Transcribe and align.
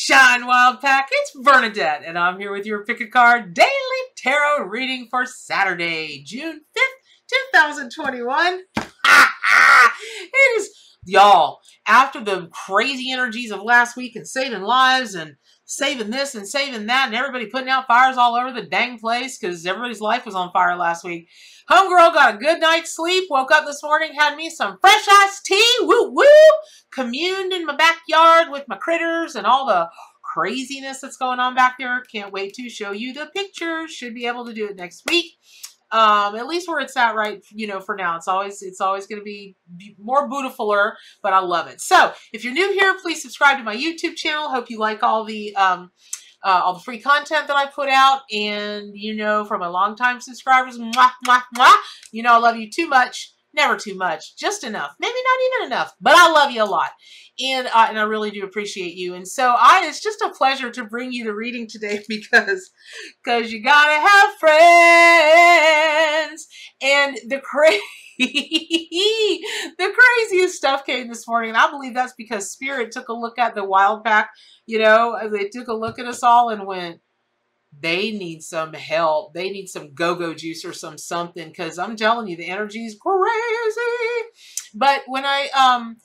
Shine 0.00 0.46
Wild 0.46 0.80
Pack, 0.80 1.08
it's 1.10 1.32
Bernadette, 1.42 2.04
and 2.06 2.16
I'm 2.16 2.38
here 2.38 2.52
with 2.52 2.64
your 2.64 2.84
Pick 2.84 3.00
a 3.00 3.08
Card 3.08 3.52
Daily 3.52 3.68
Tarot 4.16 4.66
reading 4.66 5.08
for 5.10 5.26
Saturday, 5.26 6.22
June 6.24 6.60
5th, 6.78 7.90
2021. 7.90 8.60
it 8.76 10.56
is, 10.56 10.70
y'all, 11.04 11.58
after 11.84 12.22
the 12.22 12.48
crazy 12.52 13.10
energies 13.10 13.50
of 13.50 13.60
last 13.60 13.96
week 13.96 14.14
and 14.14 14.26
saving 14.26 14.62
lives 14.62 15.16
and 15.16 15.34
saving 15.68 16.08
this 16.08 16.34
and 16.34 16.48
saving 16.48 16.86
that 16.86 17.08
and 17.08 17.14
everybody 17.14 17.44
putting 17.46 17.68
out 17.68 17.86
fires 17.86 18.16
all 18.16 18.34
over 18.34 18.50
the 18.52 18.66
dang 18.66 18.98
place 18.98 19.36
because 19.36 19.66
everybody's 19.66 20.00
life 20.00 20.24
was 20.24 20.34
on 20.34 20.50
fire 20.50 20.76
last 20.76 21.04
week. 21.04 21.28
Homegirl 21.70 22.14
got 22.14 22.34
a 22.34 22.38
good 22.38 22.58
night's 22.58 22.96
sleep, 22.96 23.28
woke 23.28 23.52
up 23.52 23.66
this 23.66 23.82
morning, 23.82 24.14
had 24.14 24.34
me 24.34 24.48
some 24.48 24.78
fresh 24.80 25.06
iced 25.06 25.44
tea, 25.44 25.76
woo 25.82 26.10
woo, 26.10 26.24
communed 26.90 27.52
in 27.52 27.66
my 27.66 27.76
backyard 27.76 28.50
with 28.50 28.64
my 28.66 28.76
critters 28.76 29.36
and 29.36 29.46
all 29.46 29.66
the 29.66 29.90
craziness 30.22 31.00
that's 31.00 31.18
going 31.18 31.38
on 31.38 31.54
back 31.54 31.76
there. 31.78 32.00
Can't 32.10 32.32
wait 32.32 32.54
to 32.54 32.70
show 32.70 32.92
you 32.92 33.12
the 33.12 33.30
pictures. 33.36 33.90
Should 33.90 34.14
be 34.14 34.26
able 34.26 34.46
to 34.46 34.54
do 34.54 34.68
it 34.68 34.76
next 34.76 35.02
week. 35.06 35.34
Um, 35.90 36.36
at 36.36 36.46
least 36.46 36.68
where 36.68 36.80
it's 36.80 36.96
at 36.96 37.14
right, 37.14 37.42
you 37.50 37.66
know, 37.66 37.80
for 37.80 37.96
now. 37.96 38.16
It's 38.16 38.28
always 38.28 38.60
it's 38.60 38.80
always 38.80 39.06
going 39.06 39.20
to 39.20 39.24
be 39.24 39.56
more 39.98 40.28
beautifuler, 40.28 40.92
but 41.22 41.32
I 41.32 41.40
love 41.40 41.66
it. 41.68 41.80
So 41.80 42.12
if 42.32 42.44
you're 42.44 42.52
new 42.52 42.72
here, 42.72 42.94
please 43.00 43.22
subscribe 43.22 43.56
to 43.58 43.64
my 43.64 43.74
YouTube 43.74 44.16
channel. 44.16 44.50
Hope 44.50 44.68
you 44.68 44.78
like 44.78 45.02
all 45.02 45.24
the 45.24 45.56
um, 45.56 45.90
uh, 46.42 46.60
all 46.64 46.74
the 46.74 46.80
free 46.80 47.00
content 47.00 47.46
that 47.48 47.56
I 47.56 47.66
put 47.66 47.88
out. 47.88 48.20
And, 48.32 48.90
you 48.94 49.14
know, 49.14 49.44
from 49.44 49.60
my 49.60 49.66
longtime 49.66 50.20
subscribers, 50.20 50.78
mwah, 50.78 51.10
mwah, 51.26 51.42
mwah, 51.56 51.76
you 52.12 52.22
know 52.22 52.32
I 52.32 52.38
love 52.38 52.56
you 52.56 52.70
too 52.70 52.86
much. 52.86 53.32
Never 53.54 53.76
too 53.76 53.94
much, 53.96 54.36
just 54.36 54.62
enough. 54.62 54.94
Maybe 55.00 55.14
not 55.14 55.40
even 55.46 55.66
enough, 55.72 55.94
but 56.00 56.14
I 56.14 56.30
love 56.30 56.50
you 56.50 56.62
a 56.62 56.64
lot. 56.64 56.90
And, 57.40 57.66
uh, 57.68 57.86
and 57.88 57.98
I 57.98 58.02
really 58.02 58.30
do 58.30 58.44
appreciate 58.44 58.94
you. 58.94 59.14
And 59.14 59.26
so 59.26 59.54
I, 59.56 59.86
it's 59.86 60.02
just 60.02 60.20
a 60.20 60.34
pleasure 60.36 60.70
to 60.70 60.84
bring 60.84 61.12
you 61.12 61.24
the 61.24 61.34
reading 61.34 61.66
today 61.66 62.02
because, 62.08 62.70
because 63.24 63.50
you 63.50 63.62
gotta 63.62 64.06
have 64.06 64.34
friends. 64.38 64.58
And 66.82 67.18
the 67.28 67.40
crazy, 67.40 67.80
the 69.78 69.94
craziest 69.96 70.56
stuff 70.56 70.84
came 70.84 71.08
this 71.08 71.26
morning. 71.26 71.50
And 71.50 71.58
I 71.58 71.70
believe 71.70 71.94
that's 71.94 72.14
because 72.18 72.50
Spirit 72.50 72.92
took 72.92 73.08
a 73.08 73.14
look 73.14 73.38
at 73.38 73.54
the 73.54 73.64
wild 73.64 74.04
pack. 74.04 74.30
You 74.66 74.80
know, 74.80 75.18
they 75.32 75.48
took 75.48 75.68
a 75.68 75.74
look 75.74 75.98
at 75.98 76.06
us 76.06 76.22
all 76.22 76.50
and 76.50 76.66
went, 76.66 77.00
they 77.76 78.10
need 78.10 78.42
some 78.42 78.72
help. 78.72 79.34
They 79.34 79.50
need 79.50 79.66
some 79.68 79.94
go-go 79.94 80.34
juice 80.34 80.64
or 80.64 80.72
some 80.72 80.98
something 80.98 81.48
because 81.48 81.78
I'm 81.78 81.96
telling 81.96 82.28
you, 82.28 82.36
the 82.36 82.48
energy 82.48 82.84
is 82.84 82.96
crazy. 83.00 83.80
But 84.74 85.02
when 85.06 85.24
I 85.24 85.48
um 85.58 85.96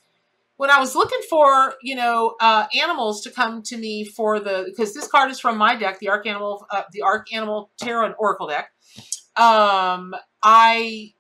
when 0.58 0.70
I 0.70 0.80
was 0.80 0.96
looking 0.96 1.22
for 1.30 1.76
you 1.82 1.96
know 1.96 2.36
uh, 2.40 2.68
animals 2.80 3.22
to 3.22 3.32
come 3.32 3.64
to 3.64 3.78
me 3.78 4.06
for 4.06 4.40
the 4.40 4.66
because 4.68 4.94
this 4.94 5.08
card 5.08 5.32
is 5.32 5.40
from 5.40 5.58
my 5.58 5.76
deck, 5.76 6.00
the 6.00 6.10
Ark 6.10 6.28
Animal 6.28 6.66
uh, 6.70 6.84
the 6.92 7.02
Ark 7.02 7.34
Animal 7.34 7.72
Tarot 7.80 8.06
and 8.06 8.16
Oracle 8.18 8.48
deck. 8.48 8.70
Um, 9.36 10.14
I 10.44 11.14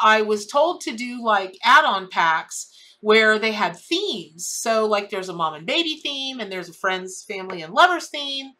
I 0.00 0.22
was 0.22 0.46
told 0.46 0.82
to 0.82 0.92
do 0.96 1.22
like 1.24 1.56
add-on 1.64 2.08
packs 2.08 2.72
where 3.00 3.38
they 3.38 3.52
had 3.52 3.76
themes. 3.76 4.46
So 4.46 4.86
like 4.86 5.10
there's 5.10 5.28
a 5.28 5.32
mom 5.32 5.54
and 5.54 5.66
baby 5.66 6.00
theme 6.02 6.40
and 6.40 6.50
there's 6.50 6.68
a 6.68 6.74
friends, 6.74 7.24
family, 7.26 7.62
and 7.62 7.72
lovers 7.72 8.08
theme. 8.08 8.52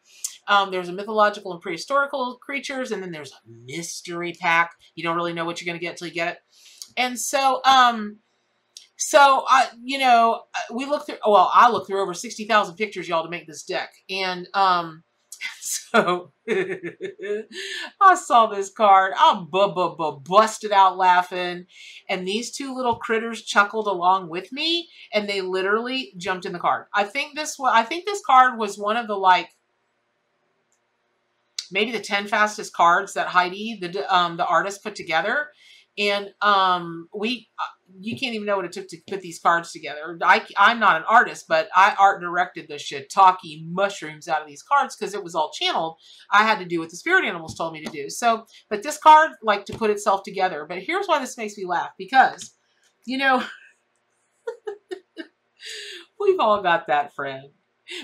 Um, 0.47 0.71
there's 0.71 0.89
a 0.89 0.93
mythological 0.93 1.53
and 1.53 1.61
prehistorical 1.61 2.39
creatures, 2.39 2.91
and 2.91 3.01
then 3.01 3.11
there's 3.11 3.31
a 3.31 3.49
mystery 3.65 4.33
pack. 4.39 4.71
You 4.95 5.03
don't 5.03 5.15
really 5.15 5.33
know 5.33 5.45
what 5.45 5.61
you're 5.61 5.71
going 5.71 5.79
to 5.79 5.85
get 5.85 5.91
until 5.91 6.07
you 6.07 6.13
get 6.13 6.33
it. 6.33 6.39
And 6.95 7.19
so, 7.19 7.61
um, 7.63 8.17
so 8.97 9.45
I, 9.47 9.69
you 9.83 9.99
know, 9.99 10.43
uh, 10.55 10.73
we 10.73 10.85
look 10.85 11.05
through. 11.05 11.17
Well, 11.25 11.51
I 11.53 11.69
looked 11.69 11.87
through 11.87 12.01
over 12.01 12.13
sixty 12.13 12.45
thousand 12.45 12.75
pictures, 12.75 13.07
y'all, 13.07 13.23
to 13.23 13.29
make 13.29 13.47
this 13.47 13.63
deck, 13.63 13.91
and 14.09 14.47
um, 14.53 15.03
so 15.61 16.31
I 18.01 18.15
saw 18.15 18.47
this 18.47 18.71
card. 18.71 19.13
I 19.15 19.45
bu 19.49 19.73
bu 19.73 19.95
bu 19.95 20.19
busted 20.21 20.71
out 20.71 20.97
laughing, 20.97 21.65
and 22.09 22.27
these 22.27 22.51
two 22.51 22.73
little 22.73 22.95
critters 22.95 23.43
chuckled 23.43 23.87
along 23.87 24.29
with 24.29 24.51
me, 24.51 24.89
and 25.13 25.29
they 25.29 25.41
literally 25.41 26.13
jumped 26.17 26.45
in 26.45 26.53
the 26.53 26.59
card. 26.59 26.87
I 26.95 27.03
think 27.03 27.35
this 27.35 27.59
was. 27.59 27.71
I 27.73 27.83
think 27.83 28.05
this 28.05 28.21
card 28.25 28.57
was 28.57 28.79
one 28.79 28.97
of 28.97 29.07
the 29.07 29.15
like 29.15 29.49
maybe 31.71 31.91
the 31.91 31.99
10 31.99 32.27
fastest 32.27 32.73
cards 32.73 33.13
that 33.13 33.27
Heidi, 33.27 33.77
the 33.81 34.15
um, 34.15 34.37
the 34.37 34.45
artist, 34.45 34.83
put 34.83 34.95
together. 34.95 35.49
And 35.99 36.29
um, 36.43 37.09
we, 37.11 37.49
uh, 37.59 37.63
you 37.99 38.15
can't 38.17 38.35
even 38.35 38.45
know 38.45 38.57
what 38.57 38.65
it 38.65 38.71
took 38.71 38.87
to 38.89 38.97
put 39.09 39.21
these 39.21 39.39
cards 39.39 39.71
together. 39.71 40.17
I, 40.21 40.45
I'm 40.55 40.79
not 40.79 40.97
an 40.97 41.03
artist, 41.09 41.45
but 41.49 41.69
I 41.75 41.95
art 41.97 42.21
directed 42.21 42.67
the 42.67 42.75
shiitake 42.75 43.65
mushrooms 43.65 44.27
out 44.27 44.41
of 44.41 44.47
these 44.47 44.61
cards 44.61 44.95
because 44.95 45.15
it 45.15 45.23
was 45.23 45.33
all 45.33 45.51
channeled. 45.51 45.97
I 46.31 46.43
had 46.43 46.59
to 46.59 46.65
do 46.65 46.79
what 46.79 46.91
the 46.91 46.97
spirit 46.97 47.25
animals 47.25 47.55
told 47.55 47.73
me 47.73 47.83
to 47.83 47.91
do. 47.91 48.11
So, 48.11 48.45
but 48.69 48.83
this 48.83 48.99
card, 48.99 49.31
like 49.41 49.65
to 49.65 49.77
put 49.77 49.89
itself 49.89 50.21
together. 50.23 50.67
But 50.69 50.83
here's 50.83 51.07
why 51.07 51.19
this 51.19 51.37
makes 51.37 51.57
me 51.57 51.65
laugh 51.65 51.89
because, 51.97 52.53
you 53.05 53.17
know, 53.17 53.43
we've 56.19 56.39
all 56.39 56.61
got 56.61 56.85
that 56.87 57.15
friend. 57.15 57.49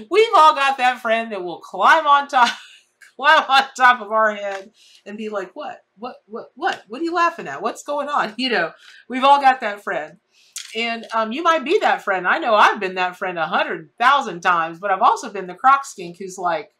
We've 0.09 0.33
all 0.35 0.55
got 0.55 0.77
that 0.77 1.01
friend 1.01 1.31
that 1.31 1.43
will 1.43 1.59
climb 1.59 2.07
on 2.07 2.27
top 2.27 2.49
climb 3.15 3.43
on 3.49 3.63
top 3.75 4.01
of 4.01 4.11
our 4.11 4.35
head 4.35 4.71
and 5.05 5.17
be 5.17 5.29
like, 5.29 5.55
what, 5.55 5.83
what, 5.97 6.17
what, 6.25 6.51
what, 6.55 6.83
what 6.87 7.01
are 7.01 7.03
you 7.03 7.13
laughing 7.13 7.47
at? 7.47 7.61
What's 7.61 7.83
going 7.83 8.09
on? 8.09 8.33
You 8.43 8.49
know, 8.49 8.71
we've 9.07 9.23
all 9.23 9.39
got 9.39 9.61
that 9.61 9.83
friend. 9.83 10.17
And 10.75 11.05
um, 11.13 11.31
you 11.31 11.43
might 11.43 11.63
be 11.63 11.79
that 11.79 12.03
friend. 12.03 12.27
I 12.27 12.39
know 12.39 12.55
I've 12.55 12.79
been 12.79 12.95
that 12.95 13.15
friend 13.15 13.37
a 13.37 13.45
hundred 13.45 13.91
thousand 13.97 14.41
times, 14.41 14.79
but 14.79 14.91
I've 14.91 15.01
also 15.01 15.31
been 15.31 15.47
the 15.47 15.53
croc 15.53 15.85
skink 15.85 16.17
who's 16.19 16.37
like, 16.37 16.75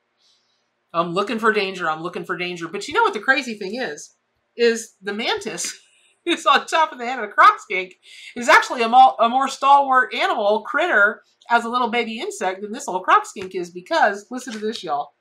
I'm 0.93 1.13
looking 1.13 1.39
for 1.39 1.53
danger. 1.53 1.89
I'm 1.89 2.01
looking 2.01 2.25
for 2.25 2.37
danger. 2.37 2.67
But 2.67 2.87
you 2.87 2.93
know 2.93 3.03
what 3.03 3.13
the 3.13 3.19
crazy 3.19 3.53
thing 3.53 3.75
is? 3.75 4.15
Is 4.57 4.95
the 5.01 5.13
mantis 5.13 5.79
who's 6.25 6.45
on 6.45 6.65
top 6.65 6.91
of 6.91 6.97
the 6.97 7.05
head 7.05 7.19
of 7.19 7.29
the 7.29 7.33
croc 7.33 7.59
skink 7.59 7.95
is 8.35 8.49
actually 8.49 8.81
a 8.81 8.89
more, 8.89 9.15
a 9.19 9.29
more 9.29 9.47
stalwart 9.47 10.13
animal 10.13 10.61
critter 10.63 11.21
as 11.49 11.65
a 11.65 11.69
little 11.69 11.89
baby 11.89 12.19
insect 12.19 12.61
than 12.61 12.71
this 12.71 12.87
little 12.87 13.03
croc 13.03 13.25
skink 13.25 13.55
is 13.55 13.69
because, 13.69 14.25
listen 14.31 14.53
to 14.53 14.59
this, 14.59 14.83
y'all. 14.83 15.13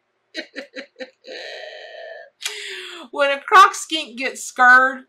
When 3.11 3.31
a 3.31 3.41
croc 3.41 3.75
skink 3.75 4.19
gets 4.19 4.45
scared, 4.45 5.05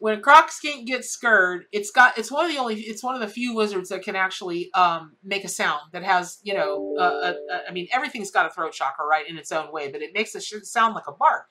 when 0.00 0.16
a 0.16 0.20
croc 0.20 0.50
skink 0.52 0.86
gets 0.86 1.10
scared, 1.10 1.64
it's 1.72 1.90
got 1.90 2.16
it's 2.16 2.30
one 2.30 2.44
of 2.44 2.52
the 2.52 2.58
only 2.58 2.76
it's 2.76 3.02
one 3.02 3.14
of 3.14 3.20
the 3.20 3.28
few 3.28 3.54
lizards 3.54 3.88
that 3.88 4.02
can 4.02 4.14
actually 4.14 4.70
um, 4.74 5.16
make 5.24 5.44
a 5.44 5.48
sound 5.48 5.80
that 5.92 6.04
has 6.04 6.38
you 6.42 6.54
know 6.54 6.94
uh, 6.98 7.02
uh, 7.02 7.34
uh, 7.52 7.58
I 7.68 7.72
mean 7.72 7.88
everything's 7.92 8.30
got 8.30 8.46
a 8.46 8.50
throat 8.50 8.72
chakra 8.72 9.04
right 9.04 9.28
in 9.28 9.36
its 9.36 9.50
own 9.50 9.72
way, 9.72 9.90
but 9.90 10.00
it 10.00 10.12
makes 10.14 10.34
a 10.34 10.40
sound 10.40 10.94
like 10.94 11.08
a 11.08 11.12
bark. 11.12 11.46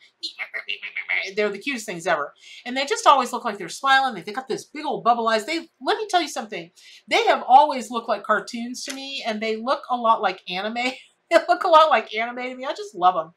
They're 1.36 1.50
the 1.50 1.60
cutest 1.60 1.86
things 1.86 2.08
ever, 2.08 2.34
and 2.66 2.76
they 2.76 2.86
just 2.86 3.06
always 3.06 3.34
look 3.34 3.44
like 3.44 3.58
they're 3.58 3.70
smiling. 3.70 4.24
They 4.24 4.32
got 4.32 4.48
this 4.48 4.66
big 4.66 4.86
old 4.86 5.04
bubble 5.04 5.28
eyes. 5.28 5.46
They 5.46 5.68
let 5.82 5.98
me 5.98 6.08
tell 6.10 6.22
you 6.22 6.30
something. 6.30 6.72
They 7.10 7.26
have 7.26 7.44
always 7.46 7.92
looked 7.92 8.08
like 8.10 8.24
cartoons 8.24 8.84
to 8.86 8.94
me, 8.94 9.24
and 9.26 9.42
they 9.42 9.58
look 9.58 9.84
a 9.90 9.98
lot 9.98 10.22
like 10.22 10.42
anime. 10.50 10.78
they 11.32 11.38
look 11.48 11.64
a 11.64 11.70
lot 11.70 11.90
like 11.90 12.16
anime 12.16 12.38
to 12.38 12.56
me. 12.56 12.66
I 12.66 12.74
just 12.74 12.96
love 12.96 13.16
them. 13.16 13.34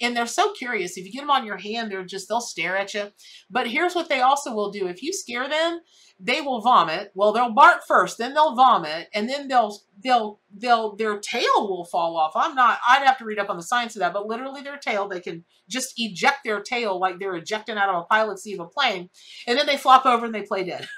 And 0.00 0.16
they're 0.16 0.26
so 0.26 0.52
curious. 0.52 0.96
If 0.96 1.04
you 1.04 1.12
get 1.12 1.20
them 1.20 1.30
on 1.30 1.46
your 1.46 1.58
hand, 1.58 1.90
they're 1.90 2.04
just, 2.04 2.28
they'll 2.28 2.40
stare 2.40 2.76
at 2.76 2.94
you. 2.94 3.12
But 3.50 3.68
here's 3.68 3.94
what 3.94 4.08
they 4.08 4.20
also 4.20 4.54
will 4.54 4.70
do. 4.70 4.86
If 4.86 5.02
you 5.02 5.12
scare 5.12 5.48
them, 5.48 5.80
they 6.18 6.40
will 6.40 6.60
vomit. 6.60 7.10
Well, 7.14 7.32
they'll 7.32 7.52
bark 7.52 7.82
first, 7.86 8.16
then 8.18 8.32
they'll 8.32 8.54
vomit, 8.54 9.08
and 9.12 9.28
then 9.28 9.48
they'll, 9.48 9.76
they'll, 10.04 10.40
they'll, 10.56 10.94
their 10.94 11.18
tail 11.18 11.68
will 11.68 11.84
fall 11.84 12.16
off. 12.16 12.32
I'm 12.36 12.54
not, 12.54 12.78
I'd 12.86 13.04
have 13.04 13.18
to 13.18 13.24
read 13.24 13.40
up 13.40 13.50
on 13.50 13.56
the 13.56 13.62
science 13.62 13.96
of 13.96 14.00
that, 14.00 14.12
but 14.12 14.26
literally 14.26 14.62
their 14.62 14.78
tail, 14.78 15.08
they 15.08 15.20
can 15.20 15.44
just 15.68 15.94
eject 15.96 16.38
their 16.44 16.60
tail 16.60 17.00
like 17.00 17.18
they're 17.18 17.34
ejecting 17.34 17.76
out 17.76 17.88
of 17.88 18.02
a 18.02 18.04
pilot 18.04 18.38
seat 18.38 18.54
of 18.54 18.66
a 18.66 18.68
plane. 18.68 19.10
And 19.48 19.58
then 19.58 19.66
they 19.66 19.76
flop 19.76 20.06
over 20.06 20.26
and 20.26 20.34
they 20.34 20.42
play 20.42 20.64
dead. 20.64 20.88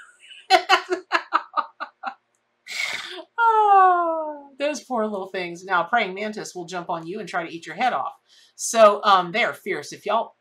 oh, 3.37 4.49
those 4.59 4.83
poor 4.83 5.05
little 5.05 5.29
things. 5.29 5.63
Now, 5.63 5.83
praying 5.83 6.13
mantis 6.13 6.55
will 6.55 6.65
jump 6.65 6.89
on 6.89 7.07
you 7.07 7.19
and 7.19 7.27
try 7.27 7.45
to 7.45 7.53
eat 7.53 7.65
your 7.65 7.75
head 7.75 7.93
off. 7.93 8.13
So 8.55 9.01
um, 9.03 9.31
they're 9.31 9.53
fierce. 9.53 9.91
If 9.91 10.05
y'all 10.05 10.35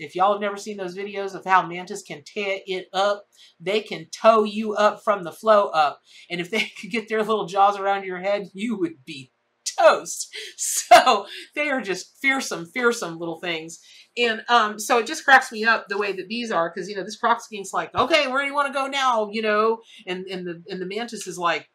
if 0.00 0.14
y'all 0.14 0.32
have 0.32 0.40
never 0.40 0.56
seen 0.56 0.76
those 0.76 0.96
videos 0.96 1.34
of 1.34 1.44
how 1.44 1.66
mantis 1.66 2.02
can 2.02 2.22
tear 2.24 2.60
it 2.66 2.86
up, 2.92 3.24
they 3.58 3.80
can 3.80 4.06
tow 4.12 4.44
you 4.44 4.74
up 4.74 5.02
from 5.02 5.24
the 5.24 5.32
flow 5.32 5.66
up. 5.68 6.00
And 6.30 6.40
if 6.40 6.50
they 6.50 6.70
could 6.80 6.90
get 6.90 7.08
their 7.08 7.22
little 7.22 7.46
jaws 7.46 7.76
around 7.76 8.04
your 8.04 8.20
head, 8.20 8.48
you 8.54 8.78
would 8.78 9.04
be 9.04 9.32
toast. 9.78 10.34
So 10.90 11.26
they 11.54 11.68
are 11.68 11.82
just 11.82 12.16
fearsome, 12.20 12.64
fearsome 12.66 13.18
little 13.18 13.38
things. 13.40 13.78
And 14.16 14.42
um, 14.48 14.78
so 14.78 14.98
it 14.98 15.06
just 15.06 15.24
cracks 15.24 15.52
me 15.52 15.64
up 15.64 15.86
the 15.88 15.98
way 15.98 16.12
that 16.12 16.28
these 16.28 16.50
are, 16.50 16.72
because 16.74 16.88
you 16.88 16.96
know 16.96 17.04
this 17.04 17.16
croc 17.16 17.40
skink's 17.42 17.74
like, 17.74 17.94
okay, 17.94 18.26
where 18.26 18.42
do 18.42 18.48
you 18.48 18.54
want 18.54 18.66
to 18.66 18.72
go 18.72 18.86
now? 18.86 19.28
You 19.30 19.42
know, 19.42 19.78
and 20.06 20.26
and 20.26 20.46
the 20.46 20.62
and 20.68 20.80
the 20.80 20.86
mantis 20.86 21.26
is 21.26 21.38
like, 21.38 21.68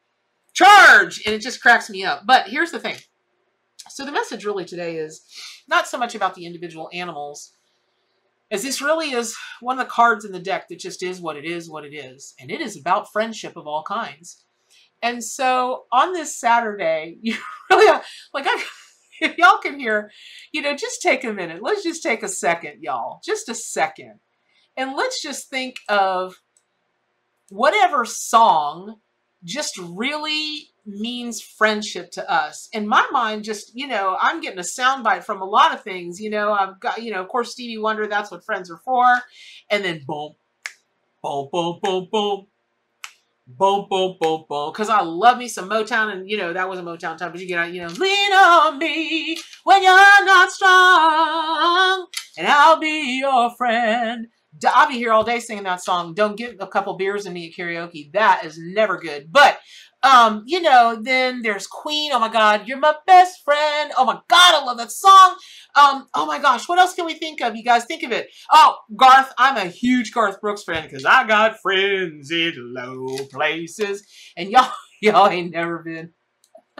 charge, 0.53 1.21
and 1.25 1.33
it 1.33 1.41
just 1.41 1.61
cracks 1.61 1.89
me 1.89 2.03
up. 2.03 2.23
But 2.25 2.47
here's 2.47 2.71
the 2.71 2.79
thing. 2.79 2.95
So 3.89 4.03
the 4.03 4.11
message 4.11 4.45
really 4.45 4.65
today 4.65 4.97
is 4.97 5.21
not 5.67 5.87
so 5.87 5.97
much 5.97 6.15
about 6.15 6.35
the 6.35 6.45
individual 6.45 6.89
animals, 6.91 7.51
as 8.51 8.63
this 8.63 8.81
really 8.81 9.11
is 9.11 9.35
one 9.61 9.79
of 9.79 9.85
the 9.85 9.91
cards 9.91 10.25
in 10.25 10.31
the 10.31 10.39
deck 10.39 10.67
that 10.69 10.79
just 10.79 11.03
is 11.03 11.21
what 11.21 11.37
it 11.37 11.45
is, 11.45 11.69
what 11.69 11.85
it 11.85 11.93
is, 11.93 12.33
and 12.39 12.51
it 12.51 12.61
is 12.61 12.77
about 12.77 13.11
friendship 13.11 13.55
of 13.55 13.67
all 13.67 13.83
kinds. 13.83 14.42
And 15.03 15.23
so 15.23 15.83
on 15.91 16.13
this 16.13 16.35
Saturday, 16.35 17.17
you 17.21 17.35
really 17.69 18.01
like 18.33 18.45
I 18.47 18.63
if 19.21 19.37
y'all 19.37 19.57
can 19.59 19.79
hear, 19.79 20.11
you 20.51 20.61
know, 20.61 20.75
just 20.75 21.01
take 21.01 21.23
a 21.23 21.33
minute. 21.33 21.61
Let's 21.61 21.83
just 21.83 22.01
take 22.01 22.23
a 22.23 22.27
second, 22.27 22.81
y'all. 22.81 23.19
Just 23.23 23.49
a 23.49 23.55
second. 23.55 24.19
And 24.75 24.95
let's 24.95 25.21
just 25.21 25.49
think 25.49 25.77
of 25.87 26.41
whatever 27.49 28.05
song 28.05 28.97
just 29.43 29.77
really 29.77 30.69
means 30.85 31.41
friendship 31.41 32.11
to 32.11 32.31
us. 32.31 32.69
In 32.73 32.87
my 32.87 33.07
mind, 33.11 33.43
just, 33.43 33.71
you 33.75 33.87
know, 33.87 34.17
I'm 34.19 34.41
getting 34.41 34.59
a 34.59 34.63
soundbite 34.63 35.23
from 35.23 35.41
a 35.41 35.45
lot 35.45 35.73
of 35.73 35.83
things. 35.83 36.19
You 36.19 36.29
know, 36.29 36.51
I've 36.51 36.79
got, 36.79 37.03
you 37.03 37.11
know, 37.11 37.21
of 37.21 37.27
course, 37.27 37.51
Stevie 37.51 37.77
Wonder, 37.77 38.07
that's 38.07 38.31
what 38.31 38.45
friends 38.45 38.71
are 38.71 38.81
for. 38.83 39.05
And 39.69 39.85
then 39.85 40.01
boom, 40.07 40.33
boom, 41.21 41.49
boom, 41.51 41.79
boom, 41.81 42.07
boom. 42.11 42.47
Boom, 43.45 43.87
boom, 43.89 44.15
boom, 44.19 44.45
boom. 44.47 44.71
Because 44.71 44.89
I 44.89 45.01
love 45.01 45.37
me 45.37 45.49
some 45.49 45.69
Motown, 45.69 46.13
and 46.13 46.29
you 46.29 46.37
know, 46.37 46.53
that 46.53 46.69
wasn't 46.69 46.87
Motown 46.87 47.17
time, 47.17 47.31
but 47.31 47.41
you 47.41 47.47
get 47.47 47.59
out, 47.59 47.73
you 47.73 47.81
know, 47.81 47.87
lean 47.87 48.33
on 48.33 48.77
me 48.77 49.37
when 49.65 49.83
you're 49.83 50.25
not 50.25 50.51
strong, 50.51 52.07
and 52.37 52.47
I'll 52.47 52.79
be 52.79 53.19
your 53.19 53.53
friend. 53.55 54.27
I'll 54.65 54.87
be 54.87 54.95
here 54.95 55.11
all 55.11 55.23
day 55.23 55.39
singing 55.39 55.63
that 55.63 55.83
song. 55.83 56.13
Don't 56.13 56.37
get 56.37 56.57
a 56.59 56.67
couple 56.67 56.95
beers 56.95 57.25
in 57.25 57.33
me 57.33 57.47
at 57.47 57.53
karaoke. 57.53 58.11
That 58.13 58.45
is 58.45 58.57
never 58.57 58.97
good. 58.97 59.31
But 59.31 59.59
um, 60.03 60.43
you 60.45 60.61
know, 60.61 60.97
then 61.01 61.41
there's 61.41 61.65
Queen. 61.65 62.11
Oh 62.13 62.19
my 62.19 62.29
God, 62.29 62.67
you're 62.67 62.77
my 62.77 62.93
best 63.07 63.41
friend. 63.43 63.91
Oh 63.97 64.03
my 64.05 64.19
God, 64.27 64.53
I 64.53 64.63
love 64.65 64.77
that 64.77 64.91
song. 64.91 65.35
Um, 65.75 66.07
oh 66.13 66.25
my 66.25 66.39
gosh, 66.39 66.67
what 66.67 66.77
else 66.77 66.93
can 66.93 67.05
we 67.05 67.13
think 67.13 67.41
of? 67.41 67.55
You 67.55 67.63
guys 67.63 67.85
think 67.85 68.03
of 68.03 68.11
it. 68.11 68.29
Oh, 68.51 68.77
Garth, 68.95 69.33
I'm 69.37 69.55
a 69.55 69.69
huge 69.69 70.11
Garth 70.11 70.41
Brooks 70.41 70.63
fan 70.63 70.83
because 70.83 71.05
I 71.05 71.25
got 71.25 71.61
friends 71.61 72.31
in 72.31 72.53
low 72.57 73.17
places. 73.31 74.05
And 74.35 74.51
y'all, 74.51 74.71
y'all 75.01 75.29
ain't 75.29 75.51
never 75.51 75.79
been. 75.79 76.11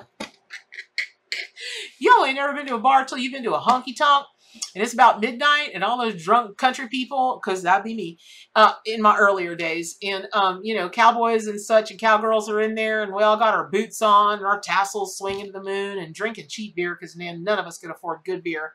y'all 2.00 2.26
ain't 2.26 2.36
never 2.36 2.54
been 2.54 2.68
to 2.68 2.76
a 2.76 2.80
bar 2.80 3.06
till 3.06 3.18
you've 3.18 3.34
been 3.34 3.44
to 3.44 3.56
a 3.56 3.60
honky 3.60 3.96
tonk 3.98 4.28
and 4.74 4.84
it's 4.84 4.94
about 4.94 5.22
midnight 5.22 5.72
and 5.74 5.84
all 5.84 5.98
those 5.98 6.24
drunk 6.24 6.58
country 6.58 6.88
people 6.88 7.40
because 7.44 7.64
that'd 7.64 7.84
be 7.84 7.96
me 7.96 8.20
uh, 8.56 8.74
in 8.86 9.02
my 9.02 9.18
earlier 9.18 9.56
days. 9.56 9.98
And 10.04 10.28
um, 10.34 10.62
you 10.64 10.76
know 10.76 10.90
cowboys 10.90 11.48
and 11.48 11.60
such 11.60 11.92
and 11.92 12.00
cowgirls 12.00 12.50
are 12.50 12.62
in 12.62 12.76
there 12.76 13.04
and 13.04 13.14
we 13.14 13.24
all 13.24 13.38
got 13.38 13.54
our 13.54 13.70
boots 13.70 14.02
on 14.02 14.38
and 14.38 14.46
our 14.46 14.60
tassels 14.60 15.18
swinging 15.18 15.48
to 15.48 15.52
the 15.52 15.64
moon 15.64 16.00
and 16.00 16.14
drinking 16.14 16.48
cheap 16.50 16.76
beer 16.76 16.98
because 17.00 17.16
man 17.16 17.44
none 17.44 17.60
of 17.60 17.66
us 17.66 17.78
could 17.78 17.92
afford 17.92 18.20
good 18.26 18.44
beer. 18.44 18.74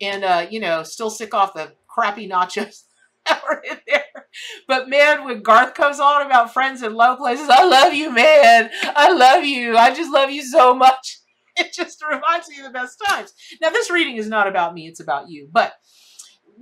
And 0.00 0.24
uh, 0.24 0.46
you 0.50 0.60
know 0.60 0.82
still 0.82 1.10
sick 1.10 1.34
off 1.34 1.54
the 1.54 1.72
crappy 1.88 2.28
nachos 2.28 2.84
that 3.26 3.42
were 3.48 3.62
in 3.68 3.78
there. 3.86 4.04
But 4.66 4.88
man 4.88 5.24
when 5.24 5.42
garth 5.42 5.74
comes 5.74 6.00
on 6.00 6.26
about 6.26 6.52
friends 6.52 6.82
in 6.82 6.94
low 6.94 7.16
places 7.16 7.48
i 7.48 7.64
love 7.64 7.94
you 7.94 8.12
man. 8.12 8.70
I 8.84 9.12
love 9.12 9.44
you. 9.44 9.76
I 9.76 9.94
just 9.94 10.12
love 10.12 10.30
you 10.30 10.42
so 10.42 10.74
much 10.74 11.17
it 11.64 11.72
just 11.72 12.02
reminds 12.04 12.48
me 12.48 12.58
of 12.58 12.64
the 12.64 12.70
best 12.70 13.00
times. 13.06 13.32
Now, 13.60 13.70
this 13.70 13.90
reading 13.90 14.16
is 14.16 14.28
not 14.28 14.46
about 14.46 14.74
me; 14.74 14.86
it's 14.86 15.00
about 15.00 15.28
you. 15.28 15.48
But 15.50 15.74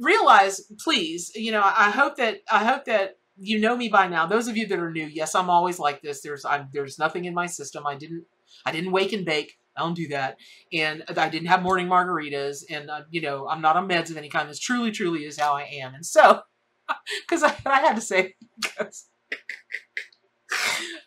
realize, 0.00 0.60
please, 0.78 1.32
you 1.34 1.52
know, 1.52 1.62
I 1.62 1.90
hope 1.90 2.16
that 2.16 2.38
I 2.50 2.64
hope 2.64 2.84
that 2.86 3.18
you 3.38 3.58
know 3.60 3.76
me 3.76 3.88
by 3.88 4.08
now. 4.08 4.26
Those 4.26 4.48
of 4.48 4.56
you 4.56 4.66
that 4.66 4.78
are 4.78 4.90
new, 4.90 5.06
yes, 5.06 5.34
I'm 5.34 5.50
always 5.50 5.78
like 5.78 6.02
this. 6.02 6.22
There's 6.22 6.44
I'm, 6.44 6.68
there's 6.72 6.98
nothing 6.98 7.24
in 7.24 7.34
my 7.34 7.46
system. 7.46 7.86
I 7.86 7.96
didn't 7.96 8.24
I 8.64 8.72
didn't 8.72 8.92
wake 8.92 9.12
and 9.12 9.24
bake. 9.24 9.58
I 9.76 9.82
don't 9.82 9.94
do 9.94 10.08
that, 10.08 10.38
and 10.72 11.04
I 11.16 11.28
didn't 11.28 11.48
have 11.48 11.62
morning 11.62 11.86
margaritas, 11.86 12.64
and 12.70 12.90
uh, 12.90 13.02
you 13.10 13.20
know, 13.20 13.46
I'm 13.46 13.60
not 13.60 13.76
on 13.76 13.88
meds 13.88 14.10
of 14.10 14.16
any 14.16 14.30
kind. 14.30 14.48
This 14.48 14.58
truly, 14.58 14.90
truly 14.90 15.24
is 15.24 15.38
how 15.38 15.52
I 15.54 15.64
am, 15.80 15.94
and 15.94 16.04
so 16.04 16.40
because 17.28 17.42
I, 17.42 17.54
I 17.66 17.80
had 17.80 17.96
to 17.96 18.00
say 18.00 18.34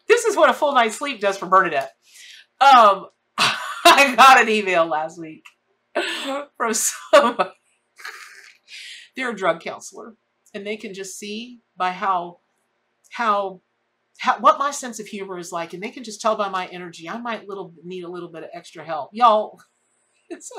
this 0.08 0.26
is 0.26 0.38
what 0.38 0.50
a 0.50 0.54
full 0.54 0.74
night's 0.74 0.98
sleep 0.98 1.20
does 1.20 1.38
for 1.38 1.48
Bernadette. 1.48 1.94
Um, 2.62 3.08
I 4.00 4.16
got 4.16 4.42
an 4.42 4.48
email 4.48 4.86
last 4.86 5.20
week 5.20 5.44
from 6.58 6.74
somebody. 6.74 7.50
They're 9.16 9.32
a 9.32 9.36
drug 9.36 9.60
counselor, 9.60 10.16
and 10.54 10.66
they 10.66 10.78
can 10.78 10.94
just 10.94 11.20
see 11.20 11.60
by 11.76 11.92
how, 11.92 12.40
how, 13.12 13.60
how, 14.20 14.40
what 14.40 14.58
my 14.58 14.72
sense 14.72 15.02
of 15.02 15.08
humor 15.08 15.38
is 15.38 15.52
like, 15.52 15.74
and 15.74 15.84
they 15.84 15.90
can 15.90 16.06
just 16.06 16.22
tell 16.22 16.38
by 16.38 16.48
my 16.48 16.68
energy 16.68 17.10
I 17.10 17.18
might 17.18 17.50
little 17.50 17.74
need 17.84 18.06
a 18.06 18.10
little 18.10 18.32
bit 18.32 18.44
of 18.44 18.50
extra 18.54 18.86
help. 18.86 19.10
Y'all, 19.12 19.60
it's 20.30 20.50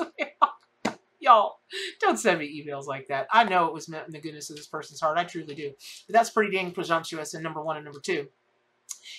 y'all 1.19 1.55
don't 1.99 2.19
send 2.19 2.37
me 2.37 2.63
emails 2.63 2.85
like 2.85 3.07
that. 3.07 3.25
I 3.31 3.43
know 3.45 3.65
it 3.65 3.73
was 3.73 3.89
meant 3.89 4.05
in 4.05 4.13
the 4.13 4.21
goodness 4.21 4.51
of 4.51 4.55
this 4.55 4.67
person's 4.67 5.01
heart. 5.01 5.17
I 5.17 5.23
truly 5.23 5.55
do, 5.55 5.71
but 6.07 6.13
that's 6.13 6.29
pretty 6.29 6.55
dang 6.55 6.73
presumptuous. 6.73 7.33
And 7.33 7.43
number 7.43 7.63
one 7.63 7.77
and 7.77 7.85
number 7.85 8.01
two. 8.01 8.27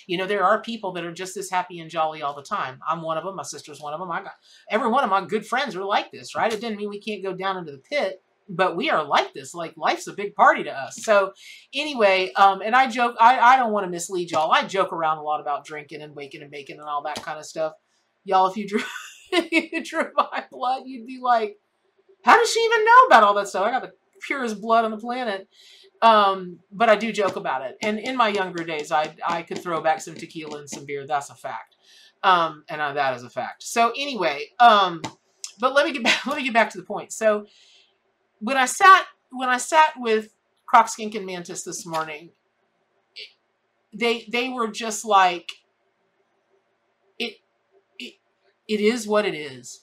You 0.07 0.17
know, 0.17 0.27
there 0.27 0.43
are 0.43 0.61
people 0.61 0.91
that 0.93 1.03
are 1.03 1.13
just 1.13 1.37
as 1.37 1.49
happy 1.49 1.79
and 1.79 1.89
jolly 1.89 2.21
all 2.21 2.35
the 2.35 2.43
time. 2.43 2.79
I'm 2.87 3.01
one 3.01 3.17
of 3.17 3.23
them. 3.23 3.35
My 3.35 3.43
sister's 3.43 3.81
one 3.81 3.93
of 3.93 3.99
them. 3.99 4.11
I 4.11 4.21
got 4.21 4.33
every 4.69 4.89
one 4.89 5.03
of 5.03 5.09
my 5.09 5.25
good 5.25 5.45
friends 5.45 5.75
are 5.75 5.83
like 5.83 6.11
this, 6.11 6.35
right? 6.35 6.51
It 6.51 6.61
didn't 6.61 6.77
mean 6.77 6.89
we 6.89 6.99
can't 6.99 7.23
go 7.23 7.33
down 7.33 7.57
into 7.57 7.71
the 7.71 7.77
pit, 7.77 8.21
but 8.49 8.75
we 8.75 8.89
are 8.89 9.03
like 9.03 9.33
this. 9.33 9.53
Like 9.53 9.73
life's 9.77 10.07
a 10.07 10.13
big 10.13 10.35
party 10.35 10.63
to 10.63 10.71
us. 10.71 11.03
So 11.03 11.33
anyway, 11.73 12.31
um, 12.35 12.61
and 12.61 12.75
I 12.75 12.87
joke. 12.87 13.15
I 13.19 13.39
I 13.39 13.57
don't 13.57 13.71
want 13.71 13.85
to 13.85 13.91
mislead 13.91 14.31
y'all. 14.31 14.51
I 14.51 14.63
joke 14.63 14.91
around 14.91 15.17
a 15.17 15.23
lot 15.23 15.41
about 15.41 15.65
drinking 15.65 16.01
and 16.01 16.15
waking 16.15 16.41
and 16.41 16.51
baking 16.51 16.79
and 16.79 16.87
all 16.87 17.03
that 17.03 17.23
kind 17.23 17.39
of 17.39 17.45
stuff. 17.45 17.73
Y'all, 18.25 18.47
if 18.47 18.57
you 18.57 18.67
drew 18.67 18.83
you 19.51 19.83
drew 19.83 20.11
my 20.15 20.45
blood, 20.51 20.83
you'd 20.85 21.07
be 21.07 21.19
like, 21.21 21.57
how 22.23 22.37
does 22.37 22.51
she 22.51 22.59
even 22.59 22.85
know 22.85 23.05
about 23.07 23.23
all 23.23 23.33
that 23.35 23.47
stuff? 23.47 23.65
I 23.65 23.71
got 23.71 23.81
the 23.81 23.93
purest 24.25 24.61
blood 24.61 24.85
on 24.85 24.91
the 24.91 24.97
planet. 24.97 25.47
Um, 26.03 26.59
but 26.69 26.89
I 26.89 26.97
do 26.97 27.13
joke 27.13 27.37
about 27.37 27.61
it. 27.61 27.77
And 27.81 27.97
in 27.97 28.17
my 28.17 28.27
younger 28.27 28.65
days, 28.65 28.91
I, 28.91 29.15
I 29.25 29.41
could 29.41 29.57
throw 29.57 29.81
back 29.81 30.01
some 30.01 30.15
tequila 30.15 30.59
and 30.59 30.69
some 30.69 30.85
beer. 30.85 31.07
That's 31.07 31.29
a 31.29 31.35
fact. 31.35 31.77
Um, 32.23 32.65
and 32.67 32.81
uh, 32.81 32.91
that 32.91 33.15
is 33.15 33.23
a 33.23 33.29
fact. 33.29 33.63
So 33.63 33.91
anyway, 33.91 34.49
um, 34.59 35.01
but 35.61 35.73
let 35.73 35.85
me 35.85 35.93
get 35.93 36.03
back, 36.03 36.25
let 36.27 36.35
me 36.35 36.43
get 36.43 36.53
back 36.53 36.69
to 36.71 36.77
the 36.77 36.83
point. 36.83 37.13
So 37.13 37.45
when 38.39 38.57
I 38.57 38.65
sat, 38.65 39.05
when 39.31 39.47
I 39.47 39.55
sat 39.55 39.93
with 39.95 40.35
Croc 40.65 40.89
Skink 40.89 41.15
and 41.15 41.25
Mantis 41.25 41.63
this 41.63 41.85
morning, 41.85 42.31
they, 43.93 44.27
they 44.29 44.49
were 44.49 44.67
just 44.67 45.05
like, 45.05 45.49
it, 47.17 47.35
it, 47.97 48.15
it 48.67 48.81
is 48.81 49.07
what 49.07 49.25
it 49.25 49.35
is. 49.35 49.82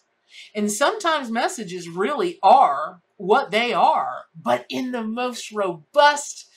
And 0.54 0.70
sometimes 0.70 1.30
messages 1.30 1.88
really 1.88 2.38
are 2.42 3.00
what 3.16 3.50
they 3.50 3.72
are, 3.72 4.24
but 4.34 4.64
in 4.68 4.92
the 4.92 5.04
most 5.04 5.52
robust, 5.52 6.48